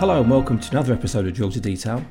[0.00, 2.02] Hello and welcome to another episode of Drill to Detail.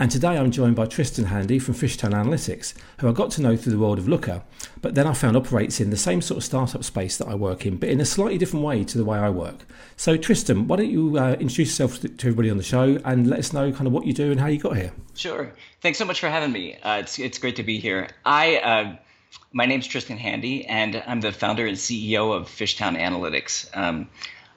[0.00, 3.56] And today I'm joined by Tristan Handy from Fishtown Analytics, who I got to know
[3.56, 4.42] through the world of Looker,
[4.82, 7.64] but then I found operates in the same sort of startup space that I work
[7.64, 9.64] in, but in a slightly different way to the way I work.
[9.94, 13.38] So, Tristan, why don't you uh, introduce yourself to everybody on the show and let
[13.38, 14.92] us know kind of what you do and how you got here?
[15.14, 15.52] Sure.
[15.82, 16.76] Thanks so much for having me.
[16.82, 18.08] Uh, it's, it's great to be here.
[18.24, 18.96] I uh,
[19.52, 23.68] my name's Tristan Handy, and I'm the founder and CEO of Fishtown Analytics.
[23.72, 24.08] Um,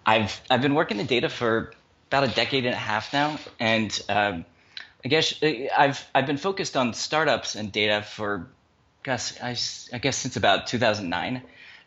[0.07, 1.71] I've I've been working in data for
[2.09, 4.43] about a decade and a half now, and um,
[5.05, 8.47] I guess uh, I've I've been focused on startups and data for,
[9.03, 9.55] guess I,
[9.95, 11.43] I guess since about 2009.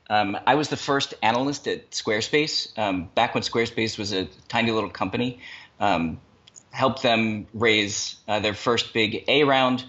[0.09, 4.71] Um, I was the first analyst at Squarespace um, back when Squarespace was a tiny
[4.71, 5.41] little company.
[5.81, 6.21] Um,
[6.71, 9.85] helped them raise uh, their first big A round,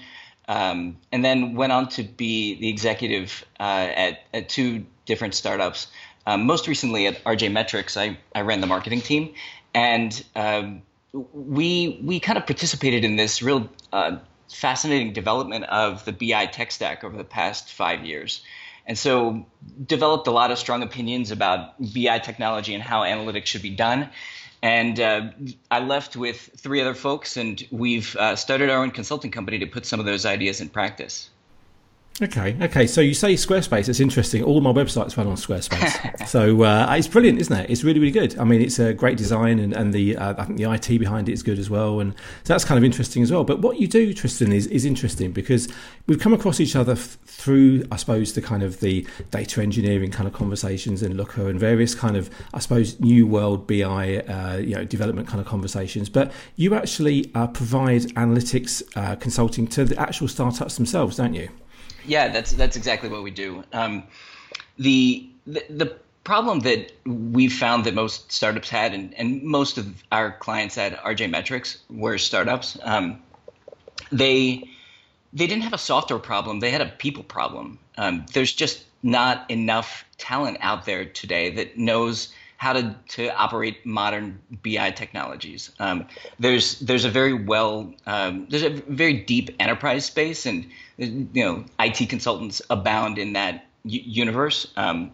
[0.48, 5.88] um, and then went on to be the executive uh, at, at two different startups.
[6.26, 9.34] Um, most recently at RJ Metrics, I, I ran the marketing team,
[9.74, 10.82] and um,
[11.14, 14.18] we we kind of participated in this real uh,
[14.52, 18.42] fascinating development of the BI tech stack over the past five years.
[18.86, 19.46] And so
[19.86, 24.10] developed a lot of strong opinions about BI technology and how analytics should be done.
[24.62, 25.32] And uh,
[25.70, 29.66] I left with three other folks, and we've uh, started our own consulting company to
[29.68, 31.30] put some of those ideas in practice.
[32.22, 32.86] Okay, okay.
[32.86, 33.90] So you say Squarespace.
[33.90, 34.44] It's interesting.
[34.44, 36.28] All my websites run on Squarespace.
[36.28, 37.72] so uh, it's brilliant, isn't it?
[37.72, 38.38] It's really, really good.
[38.38, 41.28] I mean, it's a great design, and, and the uh, I think the IT behind
[41.28, 43.44] it is good as well, and so that's kind of interesting as well.
[43.44, 45.68] But what you do, Tristan, is is interesting because
[46.06, 50.12] we've come across each other f- through, I suppose, the kind of the data engineering
[50.12, 54.58] kind of conversations and Looker and various kind of, I suppose, new world BI, uh,
[54.58, 56.10] you know, development kind of conversations.
[56.10, 61.50] But you actually uh, provide analytics uh, consulting to the actual startups themselves, don't you?
[62.06, 63.64] Yeah, that's that's exactly what we do.
[63.74, 64.04] Um,
[64.78, 70.04] the, the, the problem that we found that most startups had, and, and most of
[70.12, 72.78] our clients at RJ Metrics were startups.
[72.84, 73.22] Um,
[74.12, 74.70] they
[75.34, 77.80] they didn't have a software problem; they had a people problem.
[77.98, 83.86] Um, there's just not enough talent out there today that knows how to, to operate
[83.86, 85.70] modern BI technologies.
[85.80, 86.08] Um,
[86.40, 91.66] there's there's a very well um, there's a very deep enterprise space, and you know
[91.80, 94.72] IT consultants abound in that universe.
[94.76, 95.12] Um,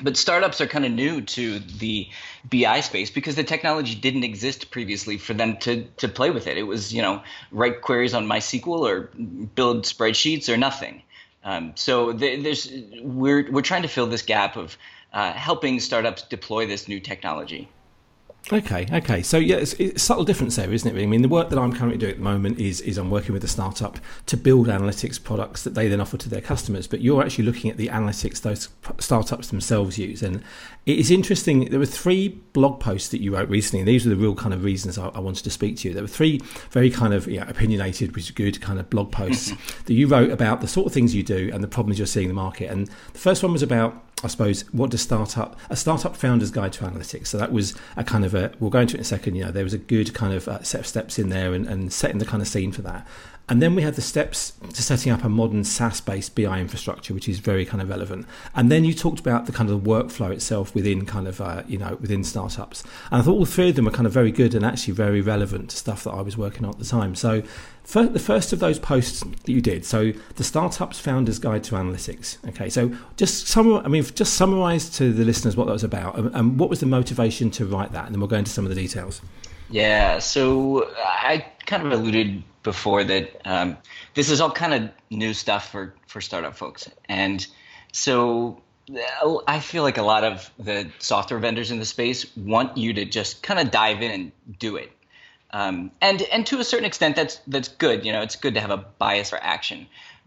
[0.00, 2.08] but startups are kind of new to the
[2.44, 6.56] BI space because the technology didn't exist previously for them to to play with it.
[6.56, 9.00] It was you know write queries on MySQL or
[9.54, 11.02] build spreadsheets or nothing.
[11.44, 12.70] Um, so there's
[13.00, 14.76] we're we're trying to fill this gap of
[15.12, 17.68] uh, helping startups deploy this new technology.
[18.50, 19.22] Okay, okay.
[19.22, 21.02] So yeah, it's, it's subtle difference there, isn't it?
[21.02, 23.34] I mean, the work that I'm currently doing at the moment is is I'm working
[23.34, 26.86] with a startup to build analytics products that they then offer to their customers.
[26.86, 30.42] But you're actually looking at the analytics those startups themselves use, and
[30.86, 31.66] it is interesting.
[31.66, 34.54] There were three blog posts that you wrote recently, and these are the real kind
[34.54, 35.94] of reasons I, I wanted to speak to you.
[35.94, 36.40] There were three
[36.70, 39.52] very kind of yeah, opinionated, which is good, kind of blog posts
[39.84, 42.30] that you wrote about the sort of things you do and the problems you're seeing
[42.30, 42.70] in the market.
[42.70, 46.72] And the first one was about I suppose what does startup a startup founder's guide
[46.74, 47.28] to analytics.
[47.28, 49.36] So that was a kind of a we'll go into it in a second.
[49.36, 51.66] You know, there was a good kind of uh, set of steps in there and,
[51.66, 53.06] and setting the kind of scene for that.
[53.48, 57.14] And then we had the steps to setting up a modern SaaS based BI infrastructure,
[57.14, 58.26] which is very kind of relevant.
[58.54, 61.78] And then you talked about the kind of workflow itself within kind of, uh, you
[61.78, 62.84] know, within startups.
[63.10, 65.22] And I thought all three of them were kind of very good and actually very
[65.22, 67.14] relevant to stuff that I was working on at the time.
[67.14, 67.42] So
[67.92, 72.36] the first of those posts that you did, so the Startups Founder's Guide to Analytics.
[72.50, 76.18] Okay, so just summarize, I mean, just summarize to the listeners what that was about
[76.18, 78.04] and, and what was the motivation to write that.
[78.04, 79.22] And then we'll go into some of the details.
[79.68, 83.76] Yeah, so I kind of alluded before that um,
[84.14, 87.46] this is all kind of new stuff for for startup folks, and
[87.92, 88.62] so
[89.46, 93.04] I feel like a lot of the software vendors in the space want you to
[93.04, 94.90] just kind of dive in and do it.
[95.50, 98.04] Um, and and to a certain extent, that's that's good.
[98.06, 99.86] You know, it's good to have a bias for action,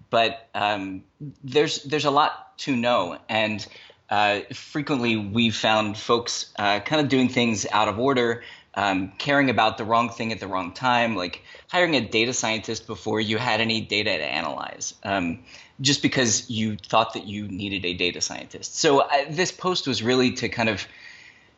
[0.10, 1.04] but um,
[1.44, 3.66] there's there's a lot to know, and
[4.10, 9.50] uh, frequently we've found folks uh, kind of doing things out of order, um, caring
[9.50, 13.38] about the wrong thing at the wrong time, like hiring a data scientist before you
[13.38, 15.40] had any data to analyze, um,
[15.82, 18.78] just because you thought that you needed a data scientist.
[18.78, 20.86] So uh, this post was really to kind of,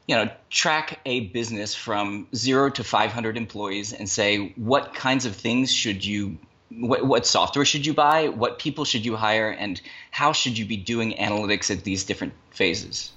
[0.08, 5.36] you know, track a business from zero to 500 employees and say what kinds of
[5.36, 6.38] things should you
[6.80, 8.30] what, what, software should you buy?
[8.30, 9.52] What people should you hire?
[9.52, 13.13] And how should you be doing analytics at these different phases?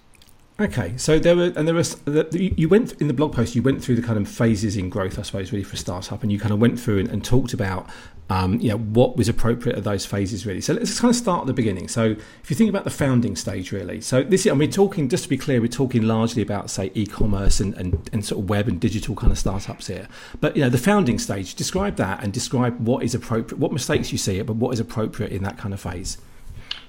[0.58, 2.00] Okay, so there were, and there was,
[2.32, 5.18] you went in the blog post, you went through the kind of phases in growth,
[5.18, 7.52] I suppose, really for a startup, and you kind of went through and, and talked
[7.52, 7.90] about,
[8.30, 10.62] um, you know, what was appropriate at those phases, really.
[10.62, 11.88] So let's kind of start at the beginning.
[11.88, 15.24] So if you think about the founding stage, really, so this, I mean, talking, just
[15.24, 18.66] to be clear, we're talking largely about, say, e-commerce and, and, and sort of web
[18.66, 20.08] and digital kind of startups here.
[20.40, 24.10] But, you know, the founding stage, describe that and describe what is appropriate, what mistakes
[24.10, 26.16] you see, it, but what is appropriate in that kind of phase.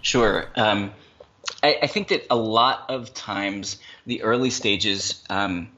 [0.01, 0.47] Sure.
[0.55, 0.93] Um,
[1.63, 5.69] I, I, think that a lot of times the early stages, um,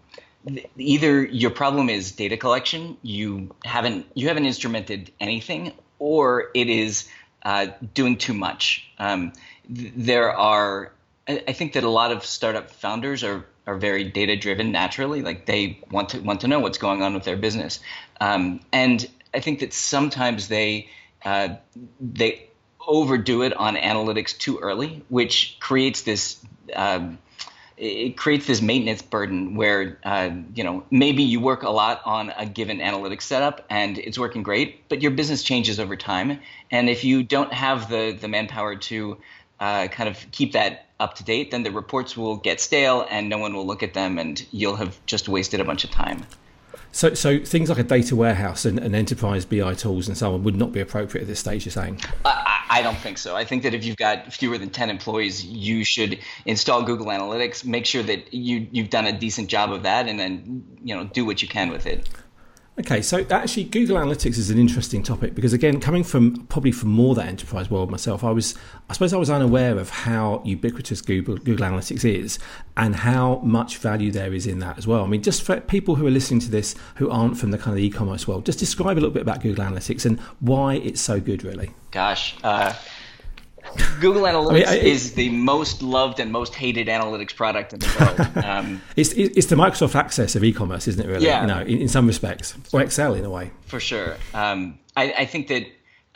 [0.78, 7.08] either your problem is data collection, you haven't you haven't instrumented anything, or it is
[7.44, 8.90] uh, doing too much.
[8.98, 9.34] Um,
[9.70, 10.92] there are,
[11.28, 15.22] I think that a lot of startup founders are are very data driven naturally.
[15.22, 17.80] Like they want to want to know what's going on with their business,
[18.20, 20.90] um, and I think that sometimes they
[21.24, 21.56] uh,
[22.02, 22.49] they
[22.86, 26.40] overdo it on analytics too early, which creates this.
[26.76, 27.20] Um,
[27.78, 32.34] it creates this maintenance burden where uh, you know maybe you work a lot on
[32.38, 36.40] a given analytics setup and it's working great, but your business changes over time,
[36.72, 39.18] and if you don't have the the manpower to
[39.60, 43.30] uh, kind of keep that up to date, then the reports will get stale and
[43.30, 46.26] no one will look at them, and you'll have just wasted a bunch of time.
[46.92, 50.44] So, so things like a data warehouse and, and, enterprise BI tools and so on
[50.44, 51.66] would not be appropriate at this stage.
[51.66, 52.02] You're saying?
[52.26, 53.36] I, I don't think so.
[53.36, 57.66] I think that if you've got fewer than ten employees, you should install Google Analytics.
[57.66, 61.06] Make sure that you you've done a decent job of that, and then you know
[61.06, 62.08] do what you can with it.
[62.80, 66.90] Okay, so actually, Google Analytics is an interesting topic because, again, coming from probably from
[66.90, 68.56] more that enterprise world myself, I was,
[68.90, 72.40] I suppose, I was unaware of how ubiquitous Google Google Analytics is
[72.78, 75.04] and how much value there is in that as well.
[75.04, 77.78] I mean, just for people who are listening to this who aren't from the kind
[77.78, 81.20] of e-commerce world, just describe a little bit about Google Analytics and why it's so
[81.20, 81.72] good, really.
[81.92, 82.38] Gosh.
[82.46, 82.74] Uh
[84.00, 87.80] Google Analytics I mean, I, is the most loved and most hated analytics product in
[87.80, 88.46] the world.
[88.46, 91.08] Um, it's, it's the Microsoft Access of e-commerce, isn't it?
[91.08, 91.42] Really, yeah.
[91.42, 93.52] You know, in, in some respects, or Excel in a way.
[93.66, 94.18] For sure.
[94.34, 95.68] Um, I, I, think that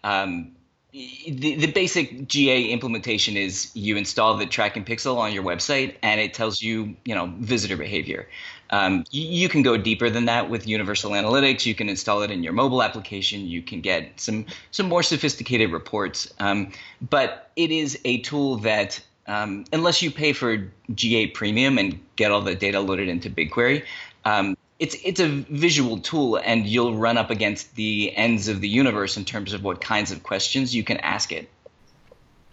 [0.03, 0.55] um,
[0.91, 6.21] the, the basic GA implementation is you install the tracking pixel on your website, and
[6.21, 8.27] it tells you, you know, visitor behavior.
[8.73, 11.63] Um, you, you, can go deeper than that with Universal Analytics.
[11.63, 13.45] You can install it in your mobile application.
[13.45, 16.33] You can get some some more sophisticated reports.
[16.39, 16.71] Um,
[17.07, 22.31] but it is a tool that, um, unless you pay for GA Premium and get
[22.31, 23.85] all the data loaded into BigQuery,
[24.25, 28.69] um, it's it's a visual tool, and you'll run up against the ends of the
[28.69, 31.47] universe in terms of what kinds of questions you can ask it.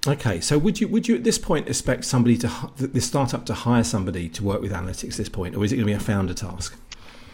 [0.06, 3.55] Okay, so would you would you at this point expect somebody to the startup to
[3.55, 5.97] hire somebody to work with analytics at this point, or is it going to be
[5.97, 6.75] a founder task?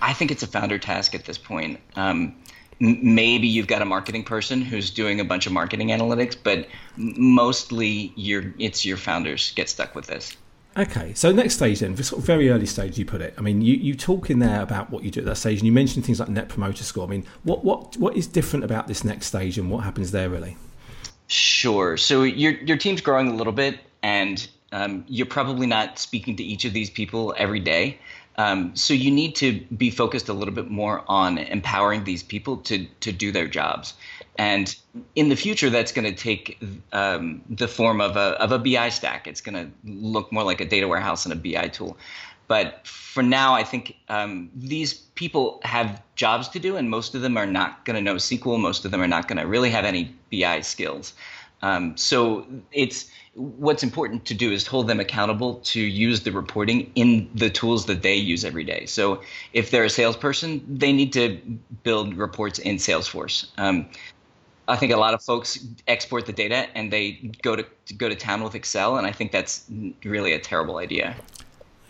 [0.02, 1.78] I think it's a founder task at this point.
[1.94, 2.34] Um,
[2.80, 6.66] maybe you've got a marketing person who's doing a bunch of marketing analytics, but
[6.96, 10.36] mostly your it's your founders get stuck with this.
[10.76, 13.32] Okay, so next stage then, sort of very early stage, you put it.
[13.38, 15.66] I mean, you, you talk in there about what you do at that stage, and
[15.66, 17.06] you mentioned things like Net Promoter Score.
[17.06, 20.28] I mean, what what what is different about this next stage, and what happens there
[20.28, 20.56] really?
[21.28, 21.96] Sure.
[21.96, 26.44] So your your team's growing a little bit, and um, you're probably not speaking to
[26.44, 27.98] each of these people every day.
[28.38, 32.58] Um, so you need to be focused a little bit more on empowering these people
[32.58, 33.94] to to do their jobs.
[34.38, 34.74] And
[35.14, 36.62] in the future, that's going to take
[36.92, 39.26] um, the form of a of a BI stack.
[39.26, 41.96] It's going to look more like a data warehouse and a BI tool.
[42.48, 47.22] But for now, I think um, these people have jobs to do, and most of
[47.22, 48.60] them are not going to know SQL.
[48.60, 51.12] Most of them are not going to really have any BI skills.
[51.62, 56.90] Um, so it's what's important to do is hold them accountable to use the reporting
[56.94, 58.86] in the tools that they use every day.
[58.86, 59.20] So
[59.52, 61.38] if they're a salesperson, they need to
[61.82, 63.46] build reports in Salesforce.
[63.58, 63.86] Um,
[64.68, 67.12] I think a lot of folks export the data and they
[67.42, 67.64] go to
[67.96, 69.64] go to town with Excel, and I think that's
[70.04, 71.14] really a terrible idea.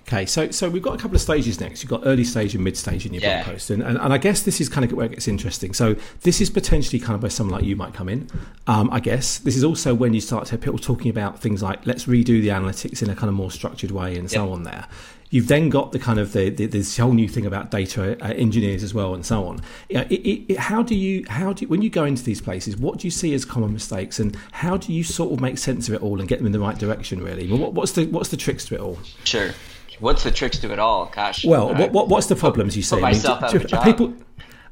[0.08, 1.82] Okay, so so we've got a couple of stages next.
[1.82, 3.42] You've got early stage and mid stage in your yeah.
[3.42, 5.75] blog post, and, and, and I guess this is kind of where it gets interesting.
[5.75, 8.28] So this is potentially kind of where someone like you might come in.
[8.68, 11.60] Um, I guess this is also when you start to have people talking about things
[11.60, 14.62] like let's redo the analytics in a kind of more structured way and so on.
[14.62, 14.86] There,
[15.30, 18.32] You've then got the kind of the, the, this whole new thing about data uh,
[18.34, 19.60] engineers as well, and so on.
[19.88, 22.76] it, it, it, how do you how do you, when you go into these places?
[22.76, 25.88] What do you see as common mistakes, and how do you sort of make sense
[25.88, 27.25] of it all and get them in the right direction?
[27.25, 29.00] Really, what, what's the what's the tricks to it all?
[29.25, 29.50] Sure.
[30.00, 31.06] What's the tricks to it all?
[31.06, 31.44] Gosh.
[31.44, 33.00] Well, what, what, what's the problems you see?
[33.00, 34.14] I mean, do, do, people,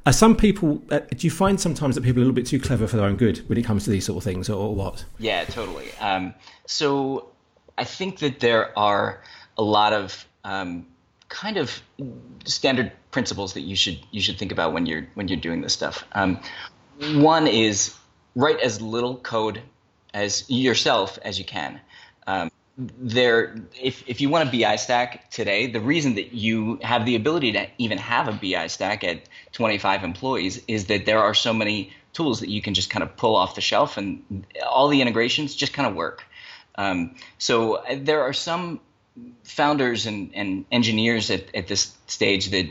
[0.07, 0.83] are some people?
[0.91, 3.07] Uh, do you find sometimes that people are a little bit too clever for their
[3.07, 5.05] own good when it comes to these sort of things, or, or what?
[5.19, 5.89] Yeah, totally.
[6.01, 6.35] Um,
[6.67, 7.29] so
[7.79, 9.23] I think that there are
[9.57, 10.87] a lot of um,
[11.29, 11.83] kind of
[12.45, 15.73] standard principles that you should you should think about when you're when you're doing this
[15.73, 16.05] stuff.
[16.13, 16.41] Um,
[17.15, 17.95] one is
[18.37, 19.63] write as little code
[20.13, 21.81] as yourself as you can.
[22.27, 27.07] Um, there if, if you want a bi stack today the reason that you have
[27.07, 29.21] the ability to even have a bi stack at
[29.53, 33.17] 25 employees is that there are so many tools that you can just kind of
[33.17, 36.25] pull off the shelf and all the integrations just kind of work
[36.77, 38.81] um, so uh, there are some
[39.45, 42.69] founders and, and engineers at, at this stage that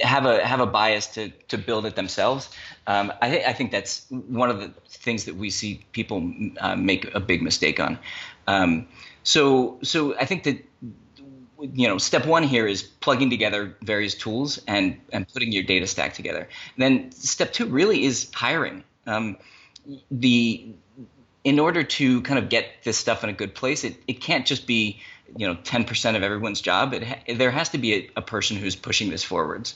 [0.00, 2.48] have a have a bias to to build it themselves.
[2.86, 6.76] Um, I, th- I think that's one of the things that we see people uh,
[6.76, 7.98] make a big mistake on.
[8.46, 8.88] Um,
[9.22, 10.64] so so I think that
[11.60, 15.86] you know step one here is plugging together various tools and and putting your data
[15.86, 16.48] stack together.
[16.76, 18.84] Then step two really is hiring.
[19.06, 19.36] Um,
[20.10, 20.74] the
[21.44, 24.46] in order to kind of get this stuff in a good place, it, it can't
[24.46, 25.00] just be
[25.36, 26.94] you know 10% of everyone's job.
[26.94, 29.74] It there has to be a, a, person who's pushing this forwards.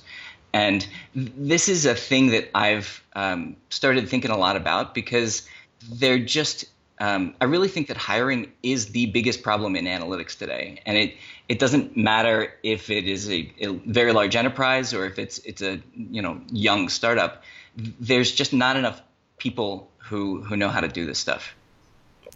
[0.53, 5.47] And this is a thing that I've um, started thinking a lot about because
[5.91, 6.65] they're just
[7.01, 11.15] um, I really think that hiring is the biggest problem in analytics today, and it
[11.49, 15.63] it doesn't matter if it is a, a, very large enterprise or if it's it's
[15.63, 17.43] a you know young startup.
[17.77, 19.01] There's just not enough
[19.39, 21.55] people who who know how to do this stuff.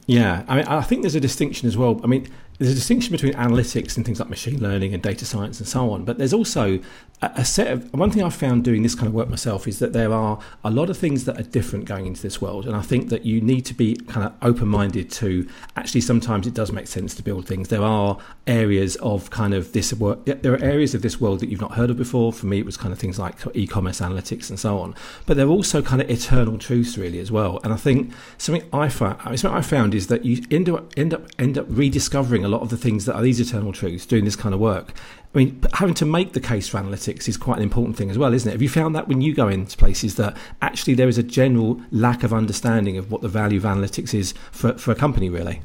[0.06, 2.00] Yeah, I mean, I think there's a distinction as well.
[2.02, 2.28] I mean,
[2.58, 5.90] there's a distinction between analytics and things like machine learning and data science and so
[5.90, 6.04] on.
[6.04, 6.80] But there's also
[7.22, 9.92] a, set of one thing I've found doing this kind of work myself is that
[9.92, 12.82] there are a lot of things that are different going into this world, and I
[12.82, 15.48] think that you need to be kind of open-minded to.
[15.76, 17.68] Actually, sometimes it does make sense to build things.
[17.68, 20.24] There are areas of kind of this work.
[20.24, 22.32] There are areas of this world that you've not heard of before.
[22.32, 24.94] For me, it was kind of things like e-commerce analytics and so on.
[25.26, 27.60] But there are also kind of eternal truths really as well.
[27.62, 31.14] And I think something I found, something I found is that you end up end
[31.14, 34.24] up end up rediscovering a lot of the things that are these eternal truths doing
[34.24, 34.92] this kind of work.
[35.34, 38.18] I mean, having to make the case for analytics is quite an important thing as
[38.18, 38.52] well, isn't it?
[38.52, 41.80] Have you found that when you go into places that actually there is a general
[41.90, 45.62] lack of understanding of what the value of analytics is for, for a company, really?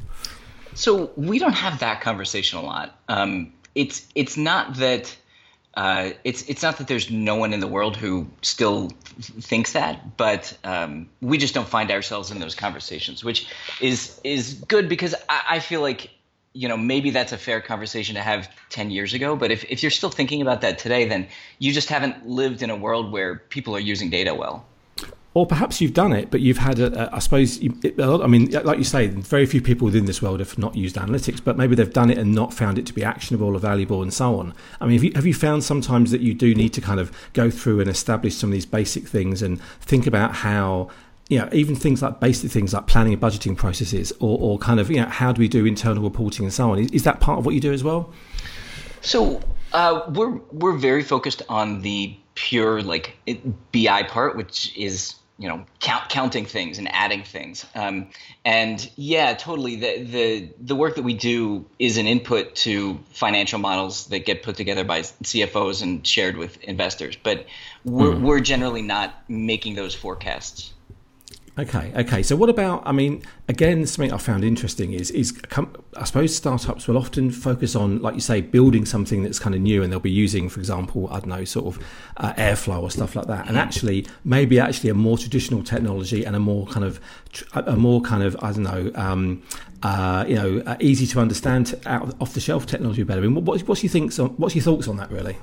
[0.74, 2.98] So we don't have that conversation a lot.
[3.08, 5.14] Um, it's it's not that
[5.74, 8.88] uh, it's it's not that there's no one in the world who still
[9.20, 13.46] thinks that, but um, we just don't find ourselves in those conversations, which
[13.80, 16.10] is is good because I, I feel like
[16.58, 19.36] you know, maybe that's a fair conversation to have 10 years ago.
[19.36, 21.28] But if, if you're still thinking about that today, then
[21.60, 24.66] you just haven't lived in a world where people are using data well.
[25.34, 28.78] Or perhaps you've done it, but you've had, a, a, I suppose, I mean, like
[28.78, 31.92] you say, very few people within this world have not used analytics, but maybe they've
[31.92, 34.52] done it and not found it to be actionable or valuable and so on.
[34.80, 37.12] I mean, have you, have you found sometimes that you do need to kind of
[37.34, 40.90] go through and establish some of these basic things and think about how
[41.28, 44.80] you know, even things like basic things like planning and budgeting processes, or, or kind
[44.80, 46.78] of, you know, how do we do internal reporting and so on?
[46.78, 48.12] Is, is that part of what you do as well?
[49.02, 49.40] So
[49.72, 53.16] uh, we're we're very focused on the pure like
[53.72, 57.66] BI part, which is you know count, counting things and adding things.
[57.74, 58.08] Um,
[58.44, 59.76] and yeah, totally.
[59.76, 64.42] The the the work that we do is an input to financial models that get
[64.42, 67.16] put together by CFOs and shared with investors.
[67.22, 67.46] But
[67.84, 68.22] we're mm.
[68.22, 70.72] we're generally not making those forecasts.
[71.58, 72.22] Okay, okay.
[72.22, 72.84] So what about?
[72.86, 75.36] I mean, again, something I found interesting is is
[75.96, 79.60] I suppose startups will often focus on, like you say, building something that's kind of
[79.60, 81.84] new, and they'll be using, for example, I don't know, sort of
[82.16, 83.48] uh, Airflow or stuff like that.
[83.48, 87.00] And actually, maybe actually a more traditional technology and a more kind of
[87.54, 88.92] a more kind of I don't know.
[88.94, 89.42] Um,
[89.82, 93.20] uh, you know, uh, easy to understand, out off the shelf technology better.
[93.20, 95.36] I mean, what, what's your thinks on what's your thoughts on that, really?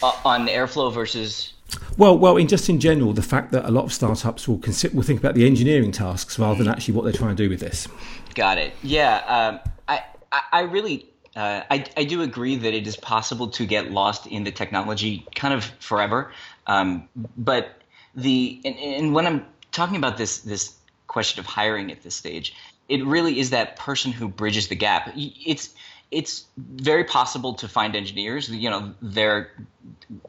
[0.00, 1.54] Uh, on Airflow versus
[1.96, 4.94] well, well, in just in general, the fact that a lot of startups will consider,
[4.96, 7.60] will think about the engineering tasks rather than actually what they're trying to do with
[7.60, 7.88] this.
[8.34, 8.72] Got it.
[8.82, 10.02] Yeah, um, I,
[10.52, 14.44] I, really, uh, I, I do agree that it is possible to get lost in
[14.44, 16.32] the technology kind of forever.
[16.66, 17.80] Um, but
[18.14, 20.74] the, and, and when I'm talking about this, this
[21.06, 22.54] question of hiring at this stage,
[22.88, 25.12] it really is that person who bridges the gap.
[25.16, 25.74] It's
[26.10, 28.48] it's very possible to find engineers.
[28.48, 29.52] You know, there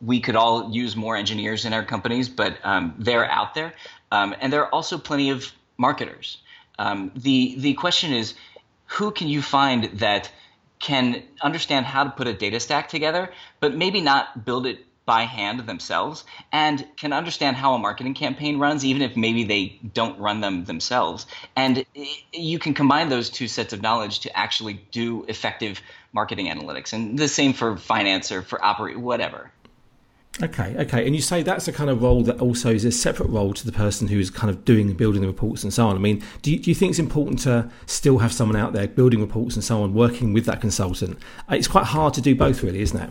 [0.02, 3.74] we could all use more engineers in our companies, but um, they're out there,
[4.12, 6.38] um, and there are also plenty of marketers.
[6.78, 8.34] Um, the the question is,
[8.86, 10.32] who can you find that
[10.80, 15.24] can understand how to put a data stack together, but maybe not build it by
[15.24, 20.18] hand themselves and can understand how a marketing campaign runs, even if maybe they don't
[20.18, 21.28] run them themselves.
[21.54, 21.86] And
[22.32, 25.82] you can combine those two sets of knowledge to actually do effective
[26.14, 26.94] marketing analytics.
[26.94, 29.52] And the same for finance or for operate, whatever.
[30.42, 31.06] Okay, okay.
[31.06, 33.66] And you say that's a kind of role that also is a separate role to
[33.66, 35.98] the person who's kind of doing and building the reports and so on.
[35.98, 38.88] I mean, do you, do you think it's important to still have someone out there
[38.88, 41.20] building reports and so on, working with that consultant?
[41.50, 43.10] It's quite hard to do both, really, isn't it?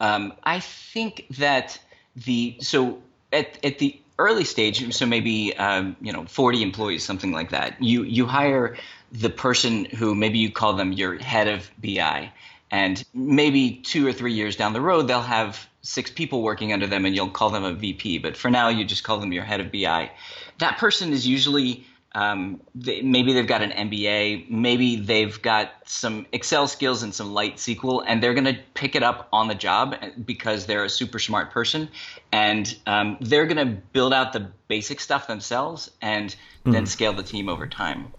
[0.00, 1.78] Um, I think that
[2.16, 2.98] the so
[3.32, 7.82] at at the early stage, so maybe um, you know 40 employees, something like that.
[7.82, 8.76] You you hire
[9.12, 12.32] the person who maybe you call them your head of BI,
[12.70, 16.86] and maybe two or three years down the road they'll have six people working under
[16.86, 18.18] them, and you'll call them a VP.
[18.18, 20.10] But for now, you just call them your head of BI.
[20.58, 26.26] That person is usually um, they, maybe they've got an MBA, maybe they've got some
[26.32, 29.54] Excel skills and some light SQL, and they're going to pick it up on the
[29.54, 31.88] job because they're a super smart person,
[32.32, 36.72] and um, they're going to build out the basic stuff themselves and mm.
[36.72, 38.12] then scale the team over time.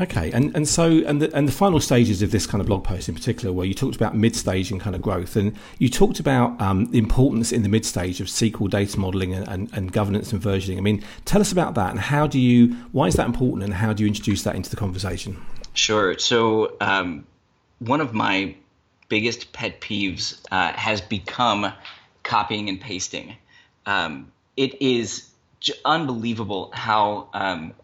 [0.00, 2.82] Okay, and and so and the and the final stages of this kind of blog
[2.82, 5.90] post in particular, where you talked about mid stage and kind of growth, and you
[5.90, 9.70] talked about um, the importance in the mid stage of SQL data modeling and, and,
[9.74, 10.78] and, governance and versioning.
[10.78, 13.74] I mean, tell us about that, and how do you why is that important, and
[13.74, 15.36] how do you introduce that into the conversation?
[15.74, 16.18] Sure.
[16.18, 17.26] So um,
[17.80, 18.54] one of my
[19.10, 21.70] biggest pet peeves uh, has become
[22.22, 23.36] copying and pasting.
[23.84, 25.28] Um, it is
[25.60, 27.74] j- unbelievable how um,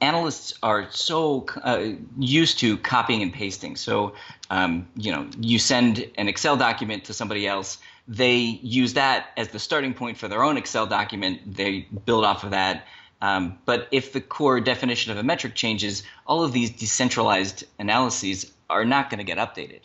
[0.00, 3.76] analysts are so uh, used to copying and pasting.
[3.76, 4.14] So,
[4.50, 7.78] um, you know, you send an Excel document to somebody else.
[8.06, 11.56] They use that as the starting point for their own Excel document.
[11.56, 12.86] They build off of that.
[13.20, 18.52] Um, but if the core definition of a metric changes, all of these decentralized analyses
[18.70, 19.80] are not going to get updated.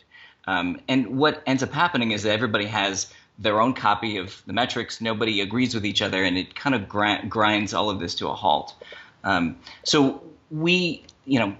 [0.46, 4.52] Um, and what ends up happening is that everybody has their own copy of the
[4.52, 5.00] metrics.
[5.00, 8.34] Nobody agrees with each other, and it kind of grinds all of this to a
[8.34, 8.74] halt.
[9.24, 11.56] Um, so we, you know,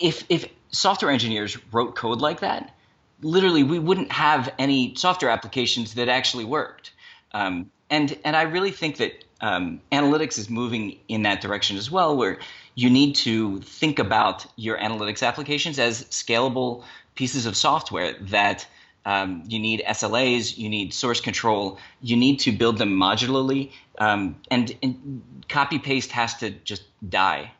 [0.00, 2.74] if if software engineers wrote code like that,
[3.20, 6.92] literally we wouldn't have any software applications that actually worked.
[7.32, 11.90] Um, and and I really think that um, analytics is moving in that direction as
[11.90, 12.38] well, where
[12.74, 18.66] you need to think about your analytics applications as scalable pieces of software that
[19.04, 24.36] um, you need SLAs, you need source control, you need to build them modularly, um,
[24.50, 27.50] and, and copy paste has to just die.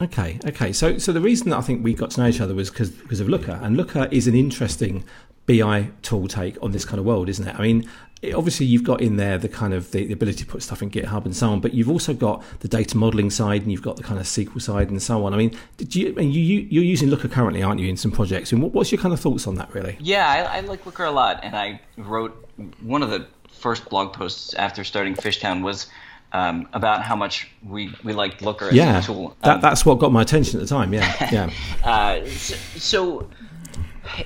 [0.00, 0.72] Okay, okay.
[0.72, 2.90] So, so the reason that I think we got to know each other was because
[2.90, 5.04] because of Looker, and Looker is an interesting
[5.46, 7.54] BI tool take on this kind of world, isn't it?
[7.58, 7.88] I mean,
[8.34, 10.90] obviously you've got in there the kind of the, the, ability to put stuff in
[10.90, 13.96] GitHub and so on, but you've also got the data modeling side and you've got
[13.96, 15.34] the kind of SQL side and so on.
[15.34, 17.96] I mean, did you, I mean, you, you are using Looker currently, aren't you, in
[17.96, 18.52] some projects?
[18.52, 19.96] And what, what's your kind of thoughts on that, really?
[20.00, 22.46] Yeah, I, I like Looker a lot, and I wrote
[22.80, 25.86] one of the first blog posts after starting Fishtown was
[26.32, 29.28] um, about how much we, we liked Looker as yeah, a tool.
[29.28, 30.92] Um, that, that's what got my attention at the time.
[30.92, 31.50] Yeah, yeah.
[31.84, 33.30] uh, so, so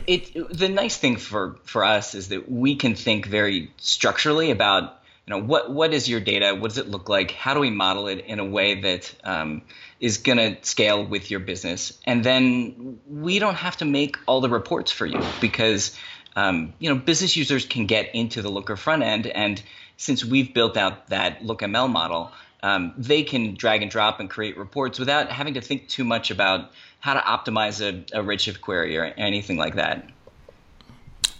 [0.06, 5.00] it the nice thing for for us is that we can think very structurally about
[5.26, 6.54] you know what what is your data?
[6.54, 7.30] What does it look like?
[7.30, 9.62] How do we model it in a way that um,
[10.00, 11.98] is going to scale with your business?
[12.04, 15.96] And then we don't have to make all the reports for you because
[16.36, 19.62] um, you know business users can get into the looker front end and
[19.96, 24.56] since we've built out that lookml model um, they can drag and drop and create
[24.56, 28.96] reports without having to think too much about how to optimize a, a Redshift query
[28.96, 30.08] or anything like that.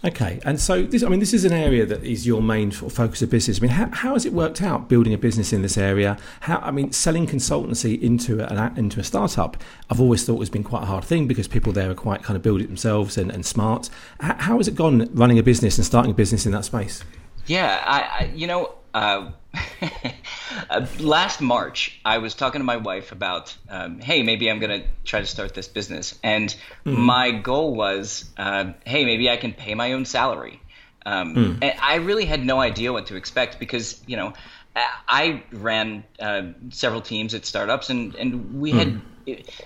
[0.03, 3.21] Okay, and so this, I mean, this is an area that is your main focus
[3.21, 3.59] of business.
[3.59, 6.17] I mean, how, how has it worked out building a business in this area?
[6.39, 9.57] How, I mean, selling consultancy into an into a startup,
[9.91, 12.35] I've always thought has been quite a hard thing because people there are quite kind
[12.35, 13.91] of build it themselves and, and smart.
[14.19, 17.03] How, how has it gone running a business and starting a business in that space?
[17.45, 19.29] Yeah, I, I you know, uh,
[20.69, 24.81] uh, last March, I was talking to my wife about, um, hey, maybe I'm going
[24.81, 26.17] to try to start this business.
[26.23, 26.49] And
[26.85, 26.99] mm-hmm.
[26.99, 30.61] my goal was, uh, hey, maybe I can pay my own salary.
[31.05, 31.57] Um, mm.
[31.61, 34.33] And I really had no idea what to expect because, you know,
[34.75, 38.77] I ran uh, several teams at startups and, and we mm.
[38.77, 39.01] had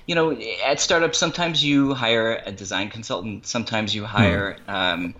[0.05, 4.73] you know, at startups, sometimes you hire a design consultant, sometimes you hire mm.
[4.73, 5.15] um,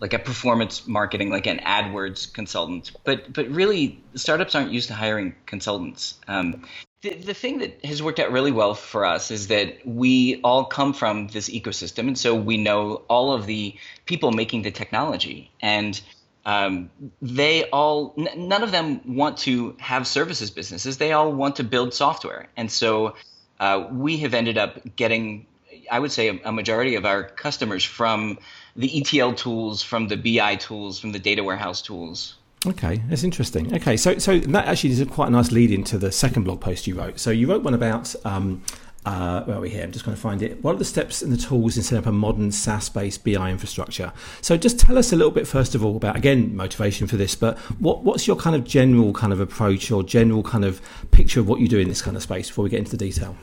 [0.00, 2.92] like a performance marketing, like an AdWords consultant.
[3.04, 6.18] But but really, startups aren't used to hiring consultants.
[6.26, 6.64] Um,
[7.02, 10.64] the, the thing that has worked out really well for us is that we all
[10.64, 15.50] come from this ecosystem, and so we know all of the people making the technology,
[15.60, 16.00] and
[16.44, 16.90] um,
[17.22, 20.98] they all n- none of them want to have services businesses.
[20.98, 23.14] They all want to build software, and so
[23.60, 25.46] uh, we have ended up getting,
[25.90, 28.38] I would say, a, a majority of our customers from
[28.78, 32.36] the ETL tools, from the BI tools, from the data warehouse tools.
[32.66, 33.74] Okay, that's interesting.
[33.74, 36.60] Okay, so so that actually is a quite a nice lead into the second blog
[36.60, 37.20] post you wrote.
[37.20, 38.62] So you wrote one about um,
[39.04, 39.84] uh, where are we here?
[39.84, 40.62] I'm just going to find it.
[40.62, 44.12] What are the steps and the tools in setting up a modern SaaS-based BI infrastructure?
[44.40, 47.34] So just tell us a little bit first of all about again motivation for this,
[47.34, 51.40] but what, what's your kind of general kind of approach or general kind of picture
[51.40, 53.36] of what you do in this kind of space before we get into the detail?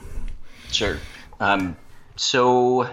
[0.72, 0.98] Sure.
[1.40, 1.78] Um,
[2.16, 2.90] so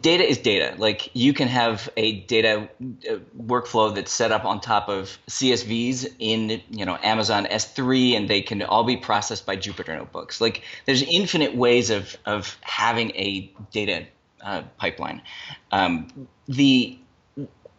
[0.00, 0.74] data is data.
[0.78, 2.68] Like you can have a data
[3.08, 8.28] uh, workflow that's set up on top of CSVs in you know Amazon S3, and
[8.28, 10.40] they can all be processed by Jupyter notebooks.
[10.40, 14.06] Like there's infinite ways of of having a data
[14.42, 15.22] uh, pipeline.
[15.72, 16.98] Um, the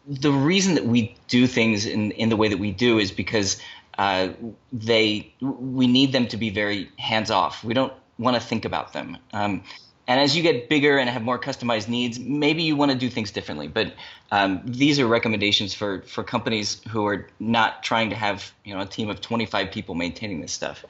[0.07, 3.59] the reason that we do things in in the way that we do is because
[3.97, 4.29] uh,
[4.71, 7.63] they we need them to be very hands off.
[7.63, 9.17] We don't want to think about them.
[9.33, 9.63] Um,
[10.07, 13.09] and as you get bigger and have more customized needs, maybe you want to do
[13.09, 13.67] things differently.
[13.67, 13.93] But
[14.31, 18.81] um, these are recommendations for for companies who are not trying to have you know
[18.81, 20.85] a team of 25 people maintaining this stuff.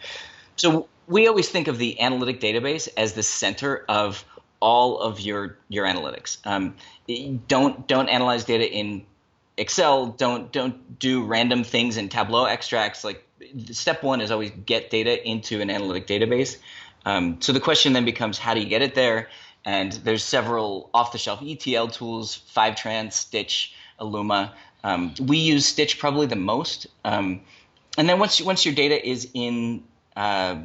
[0.55, 4.23] So we always think of the analytic database as the center of
[4.59, 6.37] all of your your analytics.
[6.45, 6.75] Um,
[7.47, 9.05] don't don't analyze data in
[9.57, 10.07] Excel.
[10.07, 13.03] Don't don't do random things in Tableau extracts.
[13.03, 13.23] Like
[13.71, 16.57] step one is always get data into an analytic database.
[17.07, 19.29] Um, so the question then becomes, how do you get it there?
[19.63, 24.51] And there's several off-the-shelf ETL tools: Fivetran, Stitch, Alooma.
[24.83, 26.87] Um, we use Stitch probably the most.
[27.05, 27.41] Um,
[27.97, 29.83] and then once once your data is in
[30.17, 30.57] uh,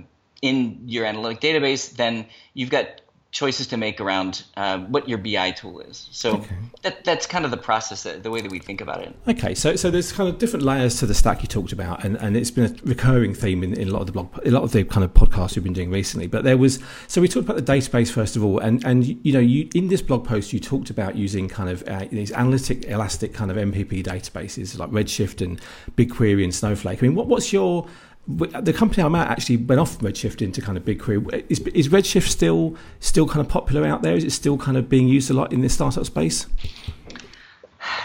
[0.43, 3.01] in your analytic database, then you've got
[3.33, 6.07] choices to make around uh, what your BI tool is.
[6.13, 6.55] So okay.
[6.83, 9.17] that, that's kind of the process, that, the way that we think about it.
[9.27, 12.17] Okay, so so there's kind of different layers to the stack you talked about, and,
[12.17, 14.63] and it's been a recurring theme in, in a lot of the blog, a lot
[14.63, 16.27] of the kind of podcasts we've been doing recently.
[16.27, 19.33] But there was so we talked about the database first of all, and and you
[19.33, 22.85] know you in this blog post you talked about using kind of uh, these analytic,
[22.85, 25.59] elastic kind of MPP databases like Redshift and
[25.97, 27.03] BigQuery and Snowflake.
[27.03, 27.89] I mean, what, what's your
[28.27, 31.45] the company I'm at actually went off Redshift into kind of BigQuery.
[31.49, 34.15] Is, is Redshift still still kind of popular out there?
[34.15, 36.47] Is it still kind of being used a lot in the startup space?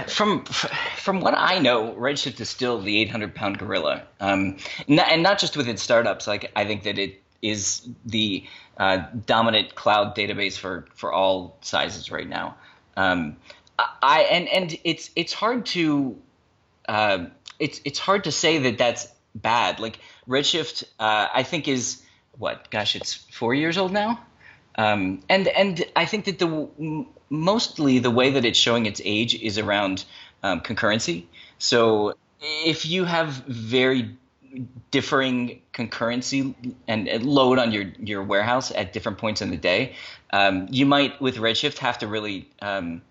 [0.08, 5.38] From from what I know, Redshift is still the 800 pound gorilla, um, and not
[5.38, 6.26] just within startups.
[6.26, 8.44] Like I think that it is the
[8.78, 12.56] uh, dominant cloud database for for all sizes right now.
[12.96, 13.38] Um,
[13.78, 16.18] I and and it's it's hard to
[16.90, 17.26] uh,
[17.60, 19.08] it's it's hard to say that that's
[19.42, 19.80] bad.
[19.80, 22.02] Like Redshift, uh, I think is
[22.38, 22.70] what?
[22.72, 24.20] Gosh, it's four years old now.
[24.76, 29.36] Um, and and I think that the mostly the way that it's showing its age
[29.36, 30.06] is around
[30.44, 31.26] um, concurrency.
[31.58, 34.16] So if you have very
[34.92, 36.56] differing concurrency
[36.88, 39.96] and, load on your your warehouse at different points in the day,
[40.32, 43.02] um, you might with Redshift have to really um,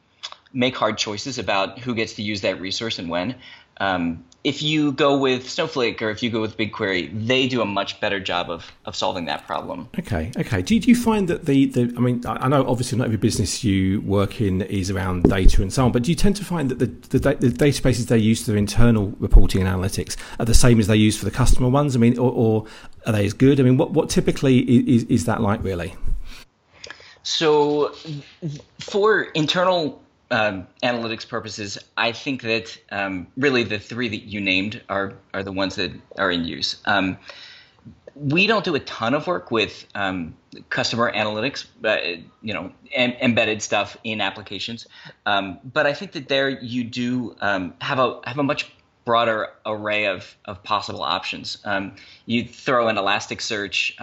[0.53, 3.37] make hard choices about who gets to use that resource and when.
[3.79, 7.65] Um, if you go with Snowflake or if you go with BigQuery, they do a
[7.67, 9.89] much better job of, of solving that problem.
[9.99, 10.63] Okay, okay.
[10.63, 13.65] Do, do you find that the, the, I mean, I know obviously not every business
[13.65, 16.71] you work in is around data and so on, but do you tend to find
[16.71, 16.87] that the,
[17.19, 20.87] the, the databases they use for their internal reporting and analytics are the same as
[20.87, 21.97] they use for the customer ones?
[21.97, 22.67] I mean, or, or
[23.05, 23.59] are they as good?
[23.59, 25.93] I mean, what, what typically is, is that like really?
[27.25, 27.93] So
[28.79, 30.01] for internal
[30.31, 35.43] um, analytics purposes, I think that um, really the three that you named are are
[35.43, 36.77] the ones that are in use.
[36.85, 37.19] Um,
[38.15, 40.35] we don't do a ton of work with um,
[40.71, 42.03] customer analytics, but
[42.43, 44.87] you know, em- embedded stuff in applications.
[45.27, 48.73] Um, but I think that there you do um, have a have a much
[49.05, 51.59] broader array of of possible options.
[52.25, 54.01] you throw in Elasticsearch,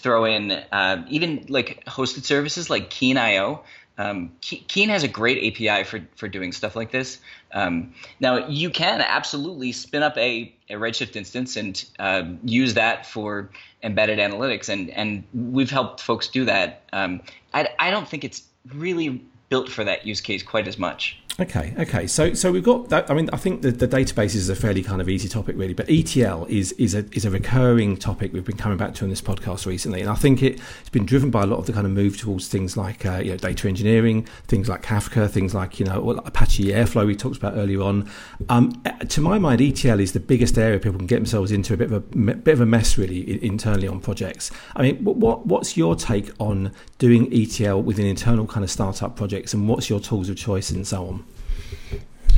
[0.00, 3.62] throw in uh, even like hosted services like Keen.io
[4.00, 7.18] um, Keen has a great API for, for doing stuff like this.
[7.52, 13.04] Um, now, you can absolutely spin up a, a Redshift instance and uh, use that
[13.04, 13.50] for
[13.82, 16.82] embedded analytics, and, and we've helped folks do that.
[16.94, 17.20] Um,
[17.52, 18.42] I, I don't think it's
[18.74, 21.18] really built for that use case quite as much.
[21.40, 22.06] Okay, okay.
[22.06, 23.10] So, so we've got that.
[23.10, 25.72] I mean, I think the, the database is a fairly kind of easy topic, really.
[25.72, 29.10] But ETL is is a is a recurring topic we've been coming back to in
[29.10, 31.72] this podcast recently, and I think it, it's been driven by a lot of the
[31.72, 35.54] kind of move towards things like uh, you know data engineering, things like Kafka, things
[35.54, 38.10] like you know Apache Airflow we talked about earlier on.
[38.50, 41.76] Um, to my mind, ETL is the biggest area people can get themselves into a
[41.78, 44.50] bit of a bit of a mess really internally on projects.
[44.76, 49.54] I mean, what what's your take on doing ETL within internal kind of startup projects,
[49.54, 51.24] and what's your tools of choice and so on?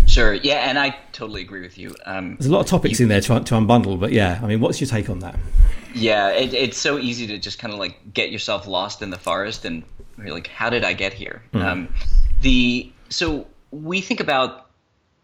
[0.07, 0.35] Sure.
[0.35, 1.95] Yeah, and I totally agree with you.
[2.05, 4.47] Um, There's a lot of topics you, in there to, to unbundle, but yeah, I
[4.47, 5.37] mean, what's your take on that?
[5.95, 9.19] Yeah, it, it's so easy to just kind of like get yourself lost in the
[9.19, 9.83] forest, and
[10.19, 11.43] you're like, how did I get here?
[11.55, 11.65] Mm.
[11.65, 11.95] Um,
[12.43, 14.71] the so we think about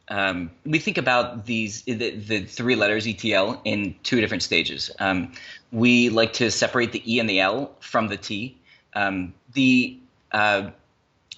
[0.09, 4.91] um, we think about these the, the, three letters ETL in two different stages.
[4.99, 5.33] Um,
[5.71, 8.57] we like to separate the E and the L from the T.
[8.95, 9.99] Um, the
[10.33, 10.71] uh,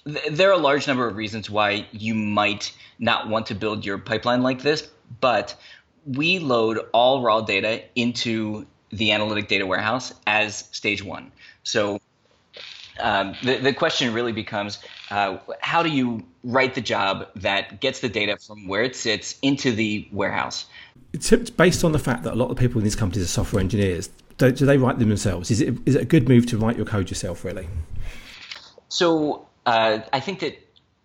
[0.04, 3.98] there are a large number of reasons why you might not want to build your
[3.98, 4.88] pipeline like this,
[5.20, 5.54] but
[6.06, 11.30] we load all raw data into the analytic data warehouse as stage one.
[11.62, 12.00] So
[12.98, 14.78] um, the, the question really becomes
[15.10, 19.38] uh, how do you write the job that gets the data from where it sits
[19.42, 20.66] into the warehouse?
[21.12, 23.60] It's based on the fact that a lot of people in these companies are software
[23.60, 24.10] engineers.
[24.38, 25.50] Do, do they write them themselves?
[25.50, 27.68] Is it, is it a good move to write your code yourself, really?
[28.88, 30.58] So uh, I think that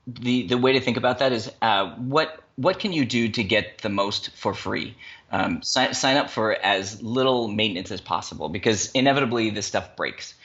[0.08, 3.44] the, the way to think about that is uh, what what can you do to
[3.44, 4.96] get the most for free?
[5.32, 10.36] Um, sign, sign up for as little maintenance as possible because inevitably this stuff breaks.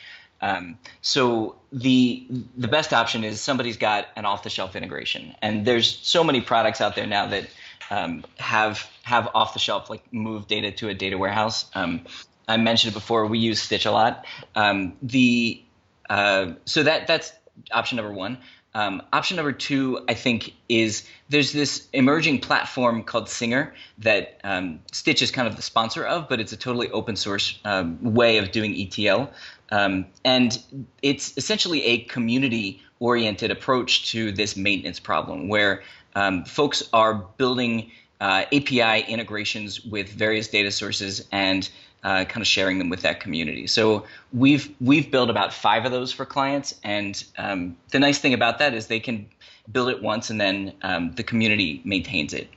[0.41, 5.67] Um, so the the best option is somebody's got an off the shelf integration, and
[5.67, 7.49] there's so many products out there now that
[7.91, 11.67] um, have have off the shelf like move data to a data warehouse.
[11.75, 12.01] Um,
[12.49, 13.27] I mentioned before.
[13.27, 14.25] We use Stitch a lot.
[14.55, 15.63] Um, the
[16.09, 17.33] uh, so that that's
[17.73, 18.39] option number one.
[18.73, 24.81] Um, option number two, I think, is there's this emerging platform called Singer that um,
[24.93, 28.39] Stitch is kind of the sponsor of, but it's a totally open source um, way
[28.39, 29.31] of doing ETL.
[29.73, 30.63] Um, and
[31.03, 35.83] it's essentially a community oriented approach to this maintenance problem where
[36.15, 41.71] um, folks are building uh, API integrations with various data sources and
[42.03, 43.67] uh, kind of sharing them with that community.
[43.67, 48.35] So we've we've built about five of those for clients, and um, the nice thing
[48.35, 49.29] about that is they can
[49.71, 52.49] build it once, and then um, the community maintains it.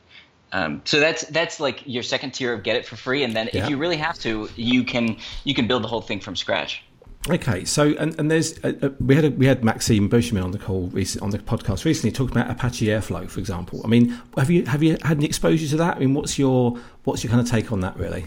[0.52, 3.50] Um, so that's that's like your second tier of get it for free, and then
[3.52, 3.64] yeah.
[3.64, 6.84] if you really have to, you can you can build the whole thing from scratch.
[7.30, 10.52] Okay, so and, and there's uh, uh, we had a, we had Maxime Beauchemin on
[10.52, 13.82] the call recent, on the podcast recently talking about Apache Airflow, for example.
[13.84, 15.96] I mean, have you have you had any exposure to that?
[15.96, 18.26] I mean, what's your what's your kind of take on that, really?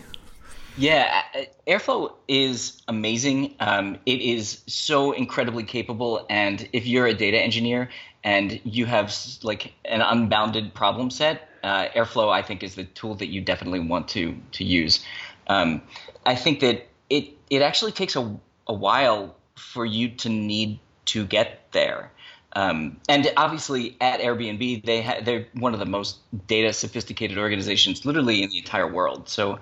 [0.77, 1.23] Yeah,
[1.67, 3.55] Airflow is amazing.
[3.61, 7.89] Um, it is so incredibly capable, and if you're a data engineer
[8.23, 13.15] and you have like an unbounded problem set, uh, Airflow I think is the tool
[13.17, 15.03] that you definitely want to to use.
[15.49, 15.81] Um,
[16.27, 21.25] I think that it it actually takes a a while for you to need to
[21.25, 22.11] get there.
[22.53, 28.07] Um, and obviously, at Airbnb, they ha- they're one of the most data sophisticated organizations,
[28.07, 29.29] literally in the entire world.
[29.29, 29.59] So,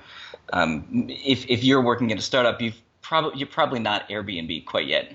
[0.52, 4.86] um, if if you're working at a startup, you've probably you're probably not Airbnb quite
[4.86, 5.14] yet.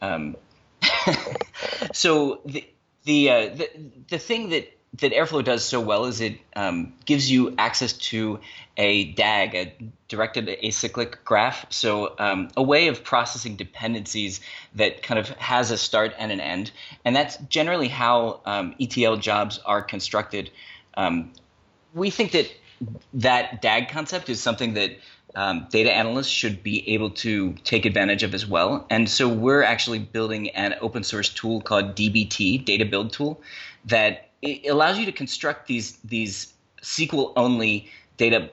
[0.00, 0.36] Um,
[1.92, 2.66] so the
[3.04, 3.70] the, uh, the
[4.08, 8.40] the thing that that Airflow does so well is it um, gives you access to
[8.76, 9.72] a DAG, a
[10.08, 11.64] directed acyclic graph.
[11.70, 14.40] So um, a way of processing dependencies
[14.74, 16.72] that kind of has a start and an end.
[17.04, 20.50] And that's generally how um, ETL jobs are constructed.
[20.94, 21.32] Um,
[21.94, 22.52] we think that
[23.14, 24.92] that DAG concept is something that
[25.36, 28.86] um, data analysts should be able to take advantage of as well.
[28.90, 33.40] And so we're actually building an open source tool called DBT, Data Build Tool,
[33.84, 34.30] that
[34.68, 38.50] allows you to construct these these SQL only data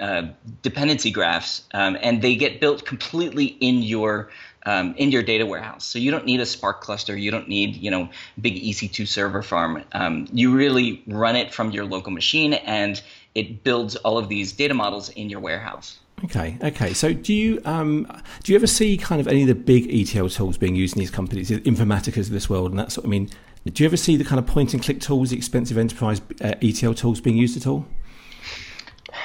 [0.00, 0.22] uh,
[0.62, 4.30] dependency graphs, um, and they get built completely in your
[4.64, 5.84] um, in your data warehouse.
[5.84, 7.16] So you don't need a Spark cluster.
[7.16, 8.08] You don't need you know
[8.40, 9.84] big EC2 server farm.
[9.92, 13.02] Um, you really run it from your local machine, and
[13.34, 15.98] it builds all of these data models in your warehouse.
[16.24, 16.92] Okay, okay.
[16.92, 18.06] So, do you um,
[18.44, 21.00] do you ever see kind of any of the big ETL tools being used in
[21.00, 23.04] these companies, Informaticas of this world, and that sort?
[23.04, 23.30] Of, I mean,
[23.64, 26.54] do you ever see the kind of point and click tools, the expensive enterprise uh,
[26.62, 27.86] ETL tools being used at all?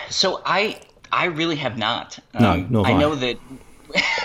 [0.10, 0.80] So I
[1.12, 2.18] I really have not.
[2.34, 3.38] Um, no, I, I know that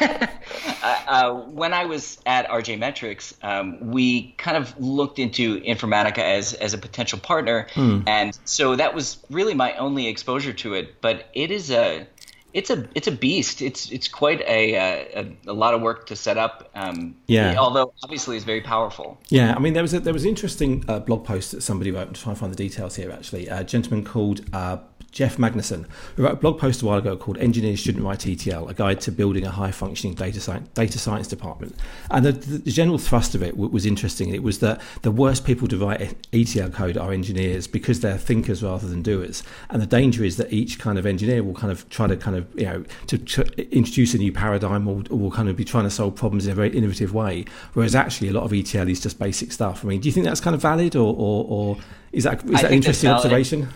[0.83, 6.19] uh, uh, when I was at RJ Metrics, um, we kind of looked into Informatica
[6.19, 8.03] as as a potential partner, mm.
[8.07, 11.01] and so that was really my only exposure to it.
[11.01, 12.07] But it is a
[12.53, 13.63] it's a it's a beast.
[13.63, 16.71] It's it's quite a a, a lot of work to set up.
[16.75, 17.57] Um, yeah.
[17.59, 19.19] Although obviously it's very powerful.
[19.29, 19.55] Yeah.
[19.55, 22.09] I mean, there was a, there was an interesting uh, blog post that somebody wrote.
[22.09, 23.11] I'm trying to find the details here.
[23.11, 24.79] Actually, a gentleman called uh,
[25.13, 28.67] Jeff Magnuson, who wrote a blog post a while ago called Engineers Shouldn't Write ETL,
[28.69, 31.77] a guide to building a high functioning data science, data science department.
[32.11, 34.31] And the, the, general thrust of it was interesting.
[34.31, 38.63] It was that the worst people to write ETL code are engineers because they're thinkers
[38.63, 39.43] rather than doers.
[39.69, 42.37] And the danger is that each kind of engineer will kind of try to kind
[42.37, 45.65] of, you know, to, to introduce a new paradigm or, or will kind of be
[45.65, 47.45] trying to solve problems in a very innovative way.
[47.75, 49.85] Whereas actually a lot of ETL is just basic stuff.
[49.85, 51.79] I mean, do you think that's kind of valid or, or, or
[52.13, 53.69] is that, is that an interesting observation?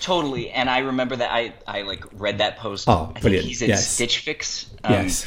[0.00, 2.88] Totally, and I remember that I, I like read that post.
[2.88, 3.46] Oh, I brilliant!
[3.46, 3.88] He's at yes.
[3.88, 4.70] Stitch Fix.
[4.84, 5.26] Um, yes.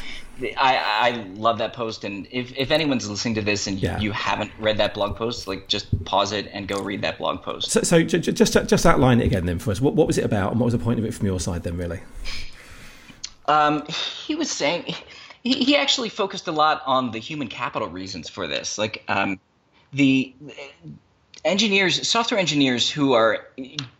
[0.56, 3.98] I, I love that post, and if, if anyone's listening to this and yeah.
[4.00, 7.42] you haven't read that blog post, like just pause it and go read that blog
[7.42, 7.70] post.
[7.70, 9.82] So, so just just outline it again then for us.
[9.82, 11.62] What, what was it about, and what was the point of it from your side
[11.62, 12.00] then, really?
[13.48, 14.94] Um, he was saying
[15.42, 19.38] he, he actually focused a lot on the human capital reasons for this, like um,
[19.92, 20.34] the
[21.44, 23.46] engineers, software engineers who are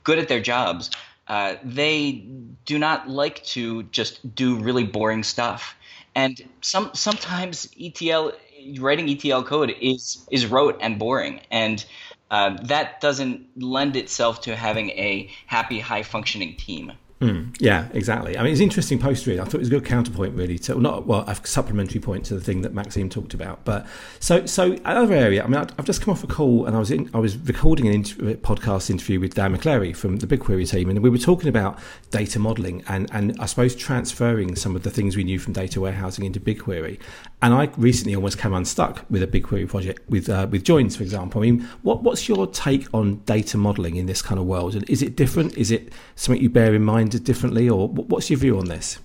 [0.04, 0.90] good at their jobs,
[1.28, 2.24] uh, they
[2.64, 5.74] do not like to just do really boring stuff.
[6.14, 8.32] And some sometimes ETL
[8.78, 11.84] writing ETL code is is rote and boring, and
[12.30, 16.92] uh, that doesn't lend itself to having a happy, high functioning team.
[17.20, 18.38] Mm, yeah, exactly.
[18.38, 19.40] I mean, it's an interesting post really.
[19.40, 22.34] I thought it was a good counterpoint really to not well a supplementary point to
[22.34, 23.62] the thing that Maxime talked about.
[23.66, 23.86] But
[24.20, 25.44] so so another area.
[25.44, 27.86] I mean, I've just come off a call and I was in I was recording
[27.88, 31.50] an inter- podcast interview with Dan McClary from the BigQuery team, and we were talking
[31.50, 31.78] about
[32.10, 35.78] data modeling and and I suppose transferring some of the things we knew from data
[35.78, 36.98] warehousing into BigQuery.
[37.42, 41.02] And I recently almost came unstuck with a BigQuery project with uh, with joins, for
[41.02, 41.42] example.
[41.42, 44.74] I mean, what what's your take on data modeling in this kind of world?
[44.74, 45.58] And is it different?
[45.58, 47.09] Is it something you bear in mind?
[47.18, 48.98] Differently, or what's your view on this?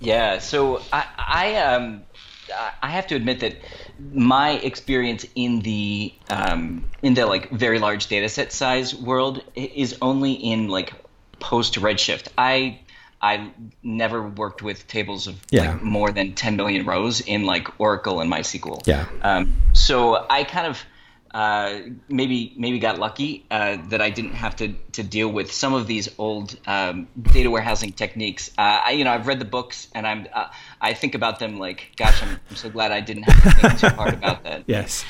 [0.00, 2.02] Yeah, so I, I um,
[2.82, 3.56] I have to admit that
[4.12, 9.96] my experience in the um, in the like very large data set size world is
[10.02, 10.92] only in like
[11.40, 12.28] post Redshift.
[12.36, 12.80] I
[13.22, 13.50] I
[13.82, 15.72] never worked with tables of yeah.
[15.72, 18.86] like more than 10 million rows in like Oracle and MySQL.
[18.86, 19.06] Yeah.
[19.22, 20.84] Um, so I kind of
[21.34, 25.74] uh, maybe maybe got lucky uh, that I didn't have to, to deal with some
[25.74, 28.52] of these old um, data warehousing techniques.
[28.56, 30.46] Uh, I, you know, I've read the books and I'm uh,
[30.80, 33.80] I think about them like, gosh, I'm, I'm, so glad I didn't have to think
[33.80, 34.62] too hard about that.
[34.68, 35.04] Yes.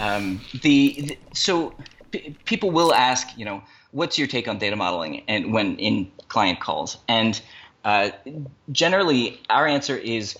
[0.00, 1.74] Um, the, the, so
[2.10, 6.10] p- people will ask, you know, what's your take on data modeling and when in
[6.26, 7.40] client calls and
[7.84, 8.10] uh,
[8.72, 10.36] generally our answer is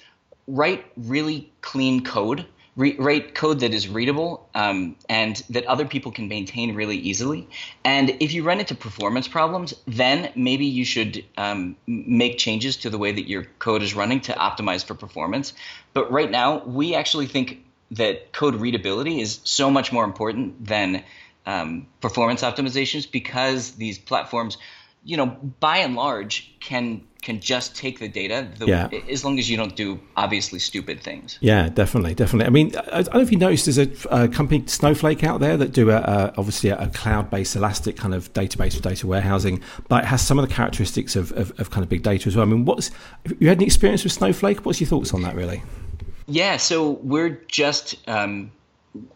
[0.48, 2.44] write really clean code
[2.76, 7.48] re- write code that is readable um, and that other people can maintain really easily.
[7.84, 12.90] And if you run into performance problems, then maybe you should um, make changes to
[12.90, 15.52] the way that your code is running to optimize for performance.
[15.92, 21.04] But right now, we actually think that code readability is so much more important than
[21.44, 24.56] um, performance optimizations because these platforms,
[25.04, 28.88] you know, by and large, can can just take the data the, yeah.
[29.08, 31.38] as long as you don't do obviously stupid things.
[31.40, 32.46] Yeah, definitely, definitely.
[32.46, 35.56] I mean, I don't know if you noticed there's a, a company Snowflake out there
[35.56, 39.62] that do a, a obviously a, a, cloud-based Elastic kind of database for data warehousing,
[39.88, 42.34] but it has some of the characteristics of, of, of kind of big data as
[42.34, 42.44] well.
[42.44, 42.90] I mean, what's
[43.38, 44.66] you had any experience with Snowflake?
[44.66, 45.62] What's your thoughts on that, really?
[46.26, 48.50] Yeah, so we're just um,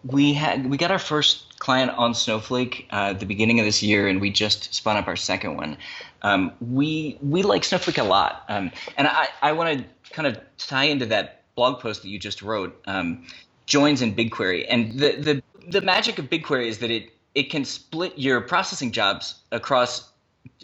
[0.04, 3.82] we had we got our first client on Snowflake uh, at the beginning of this
[3.82, 5.76] year, and we just spun up our second one.
[6.22, 10.40] Um, we we like Snowflake a lot, um, and I, I want to kind of
[10.58, 13.26] tie into that blog post that you just wrote, um,
[13.66, 17.64] joins in BigQuery, and the the the magic of BigQuery is that it it can
[17.64, 20.10] split your processing jobs across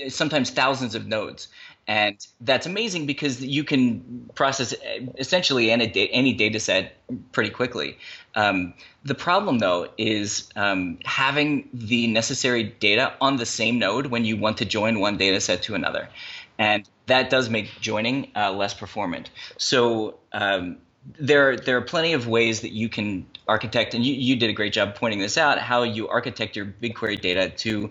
[0.09, 1.49] sometimes thousands of nodes.
[1.89, 4.73] And that's amazing because you can process
[5.19, 6.97] essentially any, any data set
[7.33, 7.99] pretty quickly.
[8.37, 14.25] Um, the problem, though, is um, having the necessary data on the same node when
[14.25, 16.09] you want to join one data set to another.
[16.57, 19.31] And that does make joining uh, less performant.
[19.57, 20.79] So um,
[21.19, 24.53] there, there are plenty of ways that you can architect, and you, you did a
[24.53, 27.91] great job pointing this out, how you architect your BigQuery data to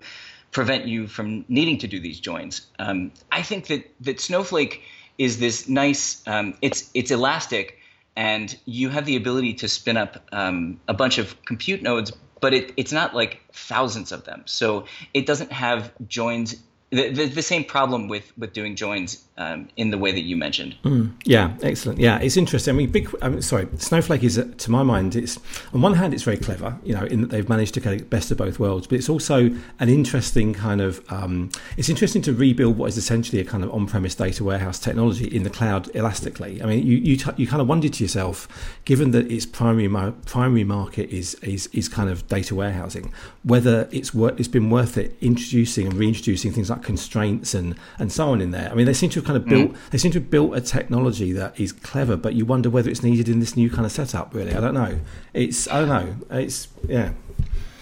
[0.52, 2.66] prevent you from needing to do these joins.
[2.78, 4.82] Um, I think that that Snowflake
[5.18, 6.22] is this nice.
[6.26, 7.78] Um, it's it's elastic,
[8.14, 12.54] and you have the ability to spin up um, a bunch of compute nodes, but
[12.54, 14.42] it, it's not like thousands of them.
[14.46, 16.56] So it doesn't have joins
[16.90, 20.36] the, the, the, same problem with with doing joins um, in the way that you
[20.36, 20.76] mentioned.
[20.84, 21.98] Mm, yeah, excellent.
[21.98, 22.74] Yeah, it's interesting.
[22.74, 23.08] I mean, big.
[23.22, 25.38] I mean, sorry, Snowflake is, to my mind, it's
[25.72, 28.04] on one hand, it's very clever, you know, in that they've managed to get the
[28.04, 28.86] best of both worlds.
[28.86, 31.02] But it's also an interesting kind of.
[31.10, 35.26] Um, it's interesting to rebuild what is essentially a kind of on-premise data warehouse technology
[35.26, 36.62] in the cloud elastically.
[36.62, 38.48] I mean, you you, t- you kind of wondered to yourself,
[38.84, 43.12] given that its primary mar- primary market is is is kind of data warehousing,
[43.44, 48.12] whether it's wor- it's been worth it introducing and reintroducing things like constraints and and
[48.12, 48.70] so on in there.
[48.70, 49.90] I mean, they seem to have kind of built mm.
[49.90, 53.02] they seem to have built a technology that is clever, but you wonder whether it's
[53.02, 54.34] needed in this new kind of setup.
[54.34, 55.00] Really, I don't know.
[55.32, 56.16] It's I don't know.
[56.30, 57.12] It's yeah.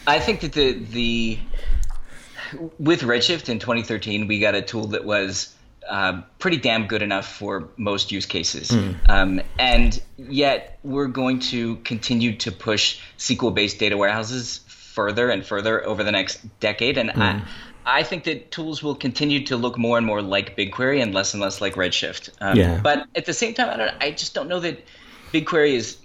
[0.07, 1.39] I think that the the
[2.79, 5.55] with Redshift in 2013, we got a tool that was
[5.89, 8.71] uh, pretty damn good enough for most use cases.
[8.71, 8.97] Mm.
[9.09, 15.45] Um, and yet, we're going to continue to push SQL based data warehouses further and
[15.45, 16.99] further over the next decade.
[16.99, 17.21] And mm.
[17.21, 17.43] I,
[17.91, 21.35] I think that tools will continue to look more and more like BigQuery and less
[21.35, 22.31] and less like Redshift.
[22.41, 22.81] Um, yeah.
[22.83, 24.85] But at the same time, I, don't, I just don't know that
[25.33, 25.99] BigQuery is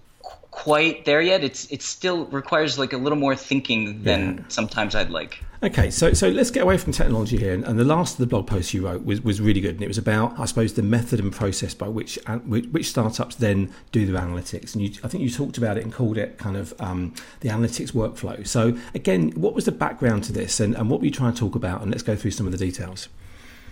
[0.51, 1.43] quite there yet.
[1.43, 4.43] It's it still requires like a little more thinking than yeah.
[4.47, 5.43] sometimes I'd like.
[5.65, 7.51] Okay, so so let's get away from technology here.
[7.51, 9.87] And, the last of the blog posts you wrote was, was really good, and it
[9.87, 14.21] was about I suppose the method and process by which which startups then do their
[14.21, 14.75] analytics.
[14.75, 17.49] And you, I think you talked about it and called it kind of um, the
[17.49, 18.45] analytics workflow.
[18.45, 21.39] So again, what was the background to this, and, and what were you trying to
[21.39, 21.81] talk about?
[21.81, 23.09] And let's go through some of the details.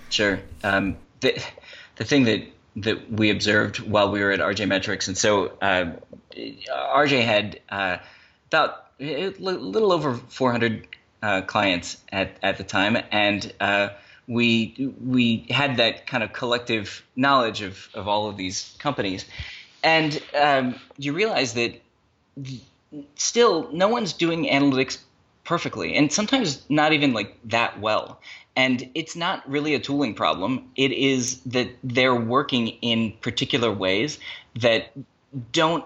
[0.09, 0.39] Sure.
[0.63, 1.39] Um, the
[1.97, 2.41] the thing that
[2.77, 5.91] that we observed while we were at RJ Metrics, and so uh,
[6.35, 7.97] RJ had uh,
[8.47, 10.87] about a little over 400
[11.23, 13.89] uh, clients at at the time, and uh,
[14.27, 19.25] we we had that kind of collective knowledge of of all of these companies,
[19.83, 21.81] and um, you realize that
[23.15, 24.99] still no one's doing analytics
[25.45, 28.19] perfectly, and sometimes not even like that well.
[28.55, 30.69] And it's not really a tooling problem.
[30.75, 34.19] It is that they're working in particular ways
[34.59, 34.91] that
[35.51, 35.85] don't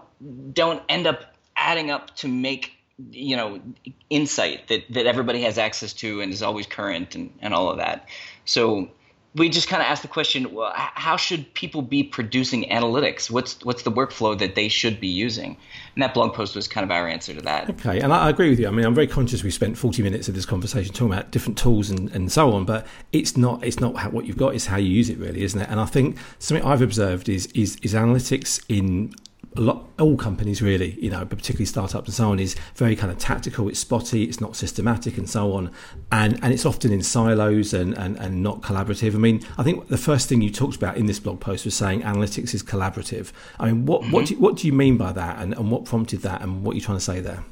[0.54, 2.77] don't end up adding up to make
[3.12, 3.62] you know
[4.10, 7.78] insight that that everybody has access to and is always current and, and all of
[7.78, 8.08] that.
[8.46, 8.90] So
[9.36, 13.30] we just kind of asked the question: well, How should people be producing analytics?
[13.30, 15.58] What's what's the workflow that they should be using?
[15.96, 17.70] And that blog post was kind of our answer to that.
[17.70, 18.68] Okay, and I, agree with you.
[18.68, 21.58] I mean, I'm very conscious we spent 40 minutes of this conversation talking about different
[21.58, 24.66] tools and, and so on, but it's not it's not how, what you've got; it's
[24.66, 25.70] how you use it, really, isn't it?
[25.70, 29.14] And I think something I've observed is is, is analytics in
[29.56, 32.96] a lot all companies really you know but particularly startups and so on is very
[32.96, 35.72] kind of tactical it's spotty it's not systematic and so on.
[36.12, 39.16] And and it's often in silos and and, and not collaborative.
[39.16, 41.76] I mean i think the first thing you talked about in this blog post was
[41.76, 43.32] saying analytics is collaborative.
[43.60, 44.12] I mean what mm-hmm.
[44.12, 45.40] what do you, what do you mean by that?
[45.42, 46.42] And, and what prompted that?
[46.42, 47.44] And what are you trying to say there?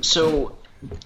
[0.00, 0.56] So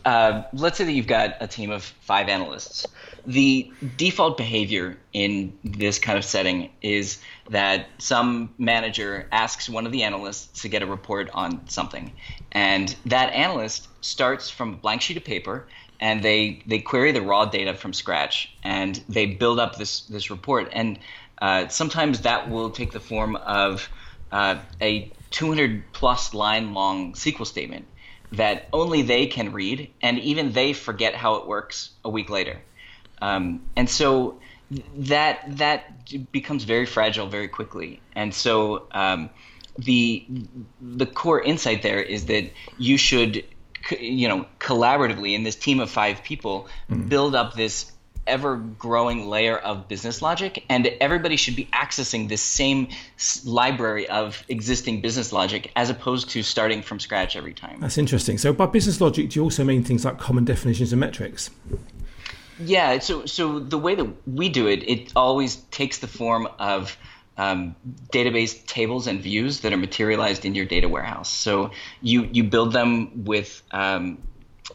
[0.05, 2.87] uh, let's say that you've got a team of five analysts.
[3.27, 7.19] The default behavior in this kind of setting is
[7.51, 12.13] that some manager asks one of the analysts to get a report on something.
[12.53, 15.67] And that analyst starts from a blank sheet of paper
[16.01, 20.31] and they, they query the raw data from scratch and they build up this, this
[20.31, 20.69] report.
[20.73, 20.99] And
[21.41, 23.89] uh, sometimes that will take the form of
[24.33, 27.87] uh, a 200 plus line long SQL statement
[28.33, 32.61] that only they can read, and even they forget how it works a week later.
[33.21, 34.41] Um, and so
[34.97, 38.01] that that becomes very fragile very quickly.
[38.15, 39.31] And so um,
[39.79, 40.27] the
[40.81, 43.45] the core insight there is that you should
[44.01, 47.09] you know collaboratively in this team of five people mm-hmm.
[47.09, 47.93] build up this
[48.27, 52.89] ever growing layer of business logic, and everybody should be accessing this same
[53.45, 57.81] library of existing business logic as opposed to starting from scratch every time.
[57.81, 58.39] That's interesting.
[58.39, 61.51] So, by business logic, do you also mean things like common definitions and metrics?
[62.59, 62.99] Yeah.
[63.01, 66.97] So, so the way that we do it, it always takes the form of
[67.39, 67.77] um,
[68.13, 71.31] database tables and views that are materialized in your data warehouse.
[71.31, 71.71] So
[72.01, 74.19] you you build them with um,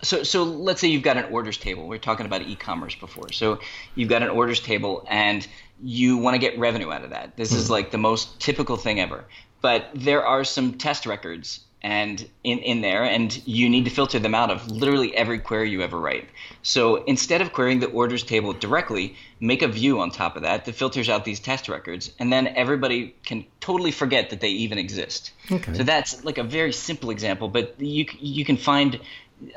[0.02, 1.88] so so let's say you've got an orders table.
[1.88, 3.32] We are talking about e-commerce before.
[3.32, 3.60] So
[3.96, 5.46] you've got an orders table and
[5.84, 7.36] you want to get revenue out of that.
[7.38, 7.74] This mm is hmm.
[7.74, 9.26] like the most typical thing ever.
[9.62, 14.20] But there are some test records and in, in there and you need to filter
[14.20, 16.30] them out of literally every query you ever write.
[16.62, 20.66] So instead of querying the orders table directly, make a view on top of that
[20.66, 24.78] that filters out these test records and then everybody can totally forget that they even
[24.78, 25.32] exist.
[25.52, 25.74] Okay.
[25.74, 29.00] So that's like a very simple example, but you you can find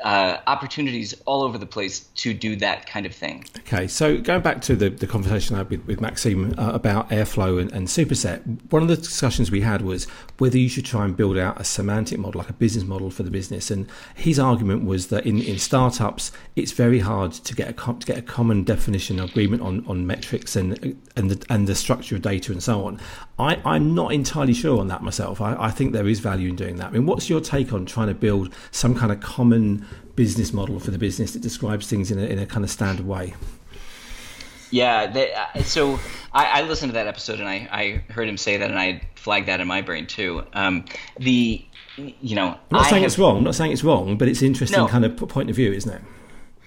[0.03, 3.45] uh, opportunities all over the place to do that kind of thing.
[3.59, 7.09] Okay, so going back to the, the conversation I had with, with Maxime uh, about
[7.09, 10.05] Airflow and, and, Superset, one of the discussions we had was
[10.37, 13.23] whether you should try and build out a semantic model, like a business model for
[13.23, 13.71] the business.
[13.71, 18.05] And his argument was that in, in startups, it's very hard to get a to
[18.05, 22.21] get a common definition agreement on, on metrics and and the, and the structure of
[22.21, 22.99] data and so on.
[23.37, 25.41] I, I'm not entirely sure on that myself.
[25.41, 26.87] I, I think there is value in doing that.
[26.87, 29.74] I mean, what's your take on trying to build some kind of common
[30.15, 33.05] business model for the business that describes things in a, in a kind of standard
[33.05, 33.33] way?
[34.71, 35.99] Yeah, they, uh, so
[36.33, 39.07] I, I, listened to that episode and I, I heard him say that and I
[39.15, 40.43] flagged that in my brain too.
[40.53, 40.85] Um,
[41.17, 41.63] the
[41.97, 43.37] you know, I'm not I saying have, it's wrong.
[43.37, 45.91] I'm not saying it's wrong, but it's interesting no, kind of point of view, isn't
[45.91, 46.01] it?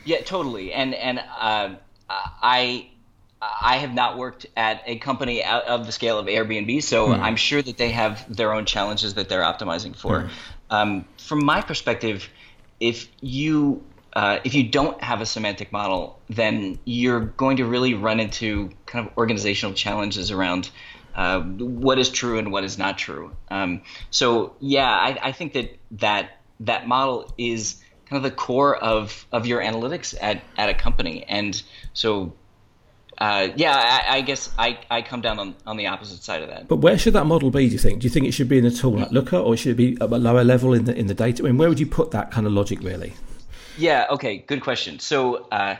[0.04, 0.72] Yeah, totally.
[0.72, 1.74] And and uh,
[2.08, 2.88] I
[3.40, 7.18] I have not worked at a company out of the scale of Airbnb, so mm.
[7.18, 10.22] I'm sure that they have their own challenges that they're optimizing for.
[10.22, 10.30] Mm.
[10.70, 12.28] Um, from my perspective,
[12.80, 13.82] if you
[14.14, 18.70] uh, if you don't have a semantic model, then you're going to really run into
[18.86, 20.70] kind of organizational challenges around
[21.14, 23.30] uh, what is true and what is not true.
[23.50, 28.76] Um, so yeah, I, I think that that that model is kind of the core
[28.76, 31.60] of of your analytics at at a company, and
[31.92, 32.32] so
[33.20, 36.48] uh, yeah, I, I, guess I, I come down on, on the opposite side of
[36.50, 36.68] that.
[36.68, 37.66] But where should that model be?
[37.66, 38.00] Do you think?
[38.00, 39.96] Do you think it should be in a tool like Looker, or should it be
[40.00, 41.42] at a lower level in the in the data?
[41.42, 43.14] I mean, where would you put that kind of logic, really?
[43.76, 44.06] Yeah.
[44.10, 44.38] Okay.
[44.38, 45.00] Good question.
[45.00, 45.76] So uh,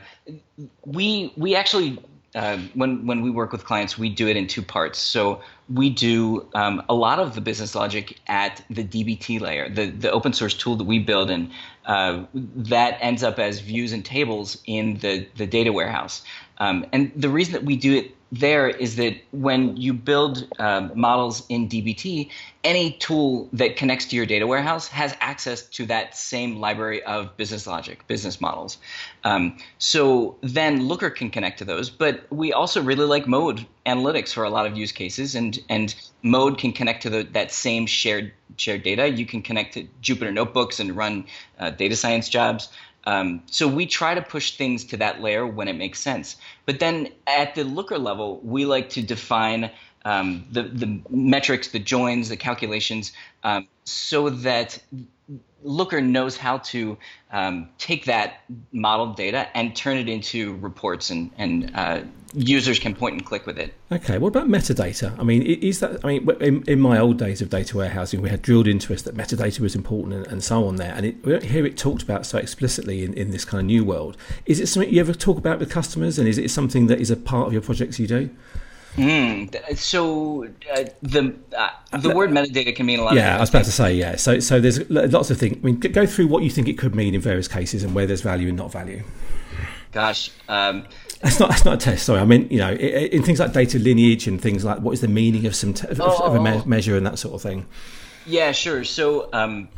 [0.85, 1.99] we we actually
[2.35, 4.99] uh, when when we work with clients, we do it in two parts.
[4.99, 5.41] So
[5.73, 10.11] we do um, a lot of the business logic at the DBT layer, the the
[10.11, 11.51] open source tool that we build, and
[11.87, 16.23] uh, that ends up as views and tables in the the data warehouse.
[16.59, 20.93] Um, and the reason that we do it there is that when you build um,
[20.95, 22.31] models in DBT,
[22.63, 27.35] any tool that connects to your data warehouse has access to that same library of
[27.39, 28.77] business logic, business models.
[29.25, 31.89] Um, so then Looker can connect to those.
[31.89, 35.95] But we also really like Mode analytics for a lot of use cases, and and
[36.23, 39.09] Mode can connect to the, that same shared shared data.
[39.09, 41.27] You can connect to Jupyter notebooks and run
[41.59, 42.69] uh, data science jobs.
[43.05, 46.37] Um, so we try to push things to that layer when it makes sense.
[46.67, 49.71] But then at the looker level, we like to define
[50.05, 54.79] um, the the metrics, the joins, the calculations, um, so that
[55.63, 56.97] Looker knows how to
[57.33, 58.43] um, take that
[58.73, 62.03] modeled data and turn it into reports, and, and uh,
[62.33, 63.75] users can point and click with it.
[63.91, 65.19] Okay, what about metadata?
[65.19, 66.05] I mean, is that?
[66.05, 69.03] I mean, in, in my old days of data warehousing, we had drilled into us
[69.03, 71.77] that metadata was important and, and so on there, and it, we don't hear it
[71.77, 74.17] talked about so explicitly in, in this kind of new world.
[74.47, 77.11] Is it something you ever talk about with customers, and is it something that is
[77.11, 78.31] a part of your projects you do?
[78.97, 83.15] Mm, so uh, the uh, the word metadata can mean a lot.
[83.15, 84.17] Yeah, I was about to say yeah.
[84.17, 85.57] So so there's lots of things.
[85.57, 88.07] I mean, go through what you think it could mean in various cases and where
[88.07, 89.05] there's value and not value.
[89.93, 90.85] Gosh, um,
[91.23, 92.07] that's not that's not a test.
[92.07, 94.93] Sorry, I mean you know in, in, things like data lineage and things like what
[94.93, 97.43] is the meaning of some of, oh, of a me- measure and that sort of
[97.43, 97.67] thing.
[98.27, 98.85] Yeah, sure.
[98.85, 99.29] So.
[99.33, 99.69] Um,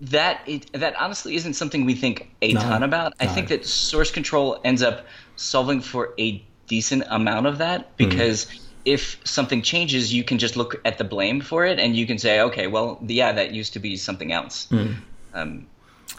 [0.00, 3.14] that it, that honestly isn't something we think a no, ton about.
[3.18, 7.90] I think that source control ends up solving for a decent amount of that hmm.
[7.96, 8.60] because mm.
[8.84, 12.18] if something changes, you can just look at the blame for it and you can
[12.18, 14.66] say, okay, well, yeah, that used to be something else.
[14.70, 14.96] Mm.
[15.34, 15.66] Um,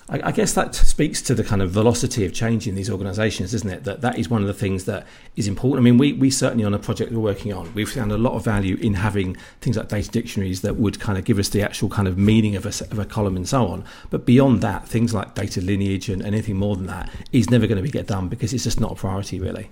[0.07, 3.53] I, I, guess that speaks to the kind of velocity of change in these organisations,
[3.53, 3.83] isn't it?
[3.83, 5.79] That that is one of the things that is important.
[5.79, 8.33] I mean, we, we certainly on a project we're working on, we've found a lot
[8.33, 11.61] of value in having things like data dictionaries that would kind of give us the
[11.61, 13.83] actual kind of meaning of a, of a column and so on.
[14.09, 17.77] But beyond that, things like data lineage and anything more than that is never going
[17.77, 19.69] to be get done because it's just not a priority, really.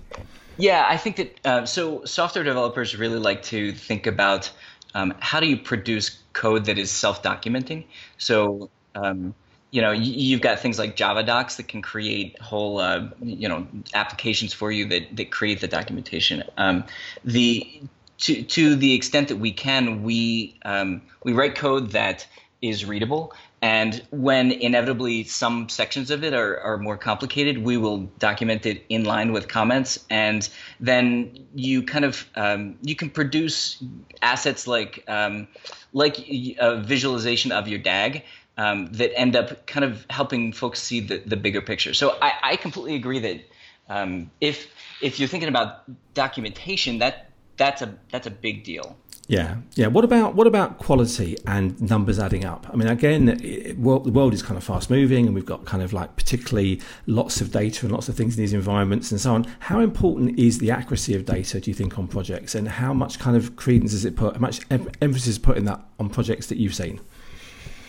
[0.58, 4.50] Yeah, I think that uh, so software developers really like to think about
[4.92, 7.84] um, how do you produce code that is self-documenting.
[8.18, 9.34] So um,
[9.70, 13.68] you know you've got things like Java docs that can create whole uh, you know
[13.94, 16.42] applications for you that that create the documentation.
[16.56, 16.84] Um,
[17.24, 17.80] the
[18.18, 22.26] to to the extent that we can, we um, we write code that
[22.60, 27.98] is readable and when inevitably some sections of it are, are more complicated, we will
[28.18, 30.48] document it in line with comments, and
[30.78, 33.82] then you kind of um, you can produce
[34.22, 35.48] assets like um,
[35.92, 38.24] like a visualization of your DAG
[38.56, 41.94] um, that end up kind of helping folks see the, the bigger picture.
[41.94, 43.40] So I, I completely agree that
[43.88, 44.68] um, if
[45.00, 45.84] if you're thinking about
[46.14, 48.96] documentation, that that's a that's a big deal.
[49.28, 49.88] Yeah, yeah.
[49.88, 52.66] What about what about quality and numbers adding up?
[52.72, 55.82] I mean, again, it, the world is kind of fast moving, and we've got kind
[55.82, 59.34] of like particularly lots of data and lots of things in these environments and so
[59.34, 59.44] on.
[59.60, 61.60] How important is the accuracy of data?
[61.60, 64.32] Do you think on projects, and how much kind of credence is it put?
[64.32, 66.98] How much em- emphasis is put in that on projects that you've seen?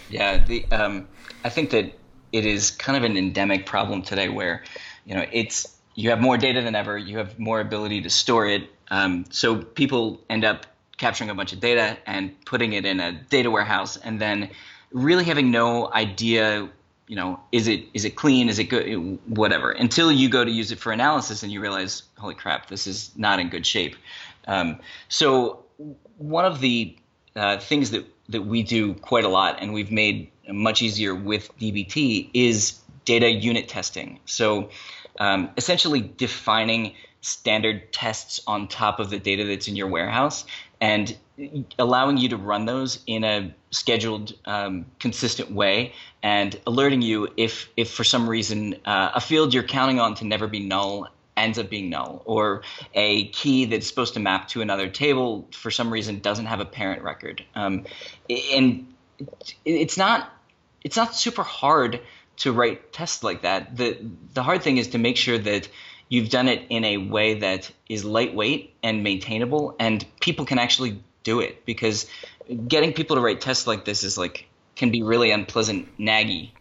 [0.10, 1.08] Yeah, the um,
[1.46, 1.94] I think that
[2.34, 4.62] it is kind of an endemic problem today, where
[5.06, 8.46] you know it's you have more data than ever, you have more ability to store
[8.46, 10.66] it, um, so people end up
[11.00, 14.52] capturing a bunch of data and putting it in a data warehouse and then
[14.92, 16.70] really having no idea
[17.08, 18.50] you know is it is it clean?
[18.50, 19.18] Is it good?
[19.26, 19.72] Whatever.
[19.72, 23.12] Until you go to use it for analysis and you realize holy crap this is
[23.18, 23.96] not in good shape.
[24.48, 25.64] Um, so
[26.18, 26.96] one of the
[27.36, 31.56] uh, things that that we do quite a lot and we've made much easier with
[31.58, 34.20] dbt is data unit testing.
[34.26, 34.70] So
[35.20, 40.46] um, essentially defining standard tests on top of the data that's in your warehouse
[40.82, 41.16] and
[41.78, 47.70] allowing you to run those in a scheduled, um, consistent way, and alerting you if,
[47.78, 51.08] if for some reason uh, a field you're counting on to never be null
[51.38, 52.62] ends up being null, or
[52.94, 56.66] a key that's supposed to map to another table for some reason doesn't have a
[56.66, 57.44] parent record.
[57.56, 57.86] Um,
[58.28, 58.94] and
[59.66, 60.32] it's not
[60.84, 62.02] it's not super hard
[62.38, 63.76] to write tests like that.
[63.76, 63.98] the
[64.34, 65.68] The hard thing is to make sure that
[66.10, 71.02] you've done it in a way that is lightweight and maintainable and people can actually
[71.24, 72.08] do it because
[72.68, 76.52] getting people to write tests like this is like can be really unpleasant naggy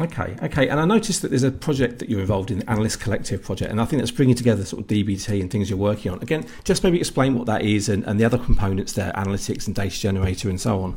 [0.00, 0.68] Okay, okay.
[0.68, 3.70] And I noticed that there's a project that you're involved in, the Analyst Collective project,
[3.70, 6.22] and I think that's bringing together sort of DBT and things you're working on.
[6.22, 9.76] Again, just maybe explain what that is and, and the other components there, analytics and
[9.76, 10.96] data generator and so on.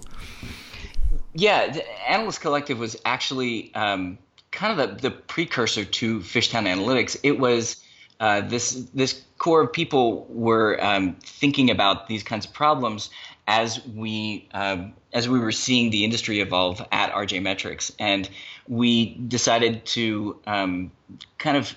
[1.34, 4.18] Yeah, the Analyst Collective was actually um,
[4.56, 7.18] kind of the, the precursor to Fishtown Analytics.
[7.22, 7.84] It was
[8.20, 13.10] uh, this this core of people were um, thinking about these kinds of problems
[13.48, 18.28] as we um, as we were seeing the industry evolve at RJ Metrics, and
[18.68, 20.92] we decided to um,
[21.38, 21.76] kind of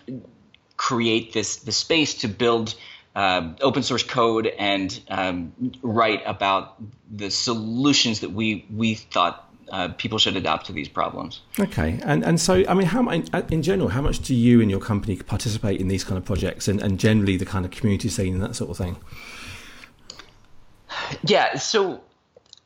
[0.76, 2.74] create this the space to build
[3.16, 5.52] uh, open source code and um,
[5.82, 11.40] write about the solutions that we we thought uh, people should adapt to these problems.
[11.58, 14.80] Okay, and and so I mean, how in general, how much do you and your
[14.80, 18.34] company participate in these kind of projects, and, and generally the kind of community scene
[18.34, 18.96] and that sort of thing?
[21.22, 22.02] Yeah, so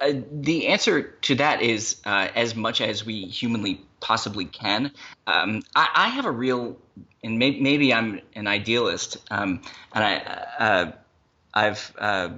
[0.01, 4.93] uh, the answer to that is uh, as much as we humanly possibly can.
[5.27, 6.77] Um, I, I, have a real,
[7.23, 9.63] and may, maybe I'm an idealist, um,
[9.95, 10.17] and I,
[10.59, 10.93] uh,
[11.55, 12.31] I've uh,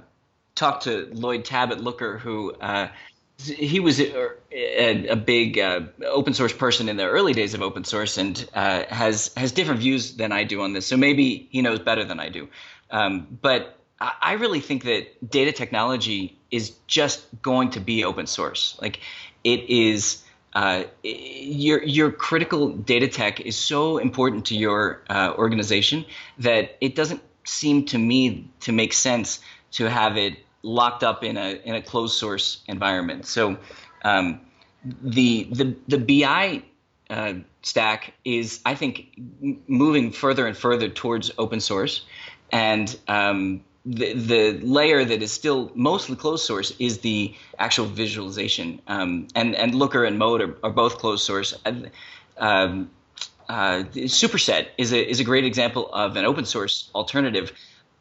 [0.53, 2.89] talked to Lloyd Tabb at Looker, who uh,
[3.37, 7.83] he was a, a, big uh, open source person in the early days of open
[7.83, 10.85] source, and has has different views than I do on this.
[10.87, 12.47] So maybe he knows better than I do.
[12.91, 18.77] Um, but I really think that data technology is just going to be open source.
[18.81, 18.99] Like
[19.43, 20.23] it is
[20.53, 26.05] uh, your your critical data tech is so important to your uh, organization
[26.39, 29.39] that it doesn't seem to me to make sense
[29.71, 33.25] to have it locked up in a in a closed source environment.
[33.25, 33.57] So
[34.03, 34.41] um,
[35.01, 36.63] the the the BI
[37.09, 39.19] uh, stack is I think
[39.67, 42.05] moving further and further towards open source,
[42.51, 48.81] and um, the, the layer that is still mostly closed source is the actual visualization.
[48.87, 51.53] Um, and, and Looker and Mode are, are both closed source.
[52.37, 52.89] Um,
[53.47, 57.51] uh, Superset is a, is a great example of an open source alternative.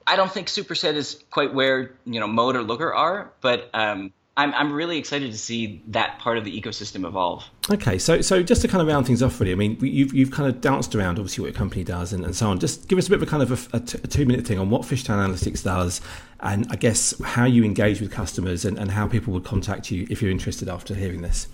[0.06, 4.12] I don't think Superset is quite where you know Mode or Looker are, but um,
[4.36, 7.44] I'm I'm really excited to see that part of the ecosystem evolve.
[7.70, 10.32] Okay, so so just to kind of round things off, really, I mean, you've you've
[10.32, 12.58] kind of danced around obviously what your company does and, and so on.
[12.58, 14.82] Just give us a bit of a kind of a, two minute thing on what
[14.82, 16.00] Fishtown Analytics does,
[16.40, 20.06] and I guess how you engage with customers and, and how people would contact you
[20.10, 21.46] if you're interested after hearing this.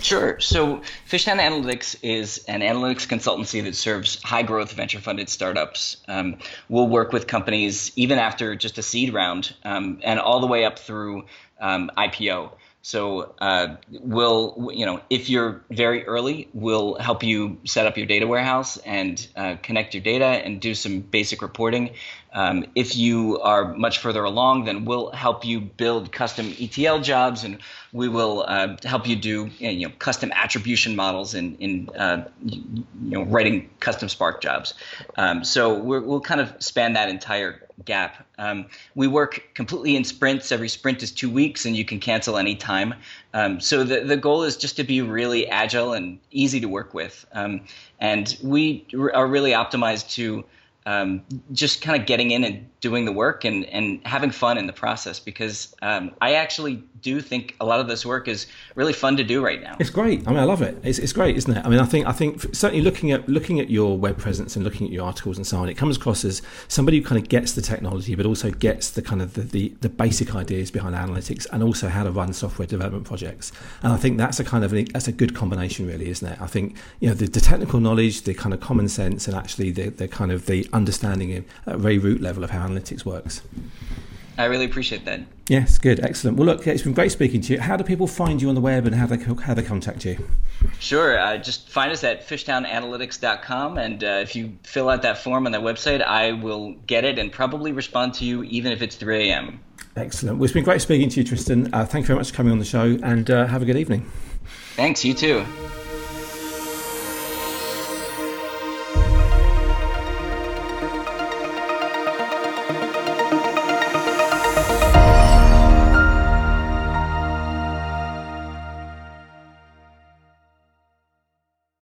[0.00, 0.40] Sure.
[0.40, 5.98] So Fishtown Analytics is an analytics consultancy that serves high growth venture funded startups.
[6.08, 10.46] Um, we'll work with companies even after just a seed round um, and all the
[10.46, 11.26] way up through
[11.60, 12.50] um, IPO.
[12.82, 18.06] So uh, we'll, you know, if you're very early, we'll help you set up your
[18.06, 21.90] data warehouse and uh, connect your data and do some basic reporting.
[22.32, 27.44] Um, if you are much further along, then we'll help you build custom ETL jobs,
[27.44, 27.58] and
[27.92, 32.84] we will uh, help you do you know custom attribution models in in uh, you
[33.00, 34.74] know writing custom Spark jobs.
[35.16, 38.26] Um, so we will kind of span that entire gap.
[38.38, 40.52] Um, we work completely in sprints.
[40.52, 42.94] Every sprint is two weeks, and you can cancel any time.
[43.34, 46.94] Um, so the the goal is just to be really agile and easy to work
[46.94, 47.26] with.
[47.32, 47.62] Um,
[47.98, 50.44] and we are really optimized to
[50.86, 54.68] um, just kind of getting in and doing the work and, and having fun in
[54.68, 58.92] the process because um, I actually do think a lot of this work is really
[58.92, 59.76] fun to do right now.
[59.78, 60.26] It's great.
[60.26, 60.78] I mean, I love it.
[60.82, 61.64] It's, it's great, isn't it?
[61.64, 64.64] I mean, I think I think certainly looking at looking at your web presence and
[64.64, 67.28] looking at your articles and so on, it comes across as somebody who kind of
[67.28, 70.94] gets the technology, but also gets the kind of the, the, the basic ideas behind
[70.94, 73.52] analytics and also how to run software development projects.
[73.82, 76.40] And I think that's a kind of that's a good combination, really, isn't it?
[76.40, 79.70] I think you know the, the technical knowledge, the kind of common sense, and actually
[79.70, 81.32] the, the kind of the understanding
[81.66, 83.42] at very root level of how analytics works.
[84.38, 85.20] I really appreciate that.
[85.48, 86.36] Yes, good, excellent.
[86.36, 87.60] Well, look, it's been great speaking to you.
[87.60, 90.28] How do people find you on the web and how they how they contact you?
[90.78, 95.46] Sure, uh, just find us at fishtownanalytics.com, and uh, if you fill out that form
[95.46, 98.96] on that website, I will get it and probably respond to you, even if it's
[98.96, 99.60] 3 a.m.
[99.96, 100.38] Excellent.
[100.38, 101.72] Well, it's been great speaking to you, Tristan.
[101.72, 103.78] Uh, thank you very much for coming on the show, and uh, have a good
[103.78, 104.10] evening.
[104.74, 105.04] Thanks.
[105.04, 105.46] You too.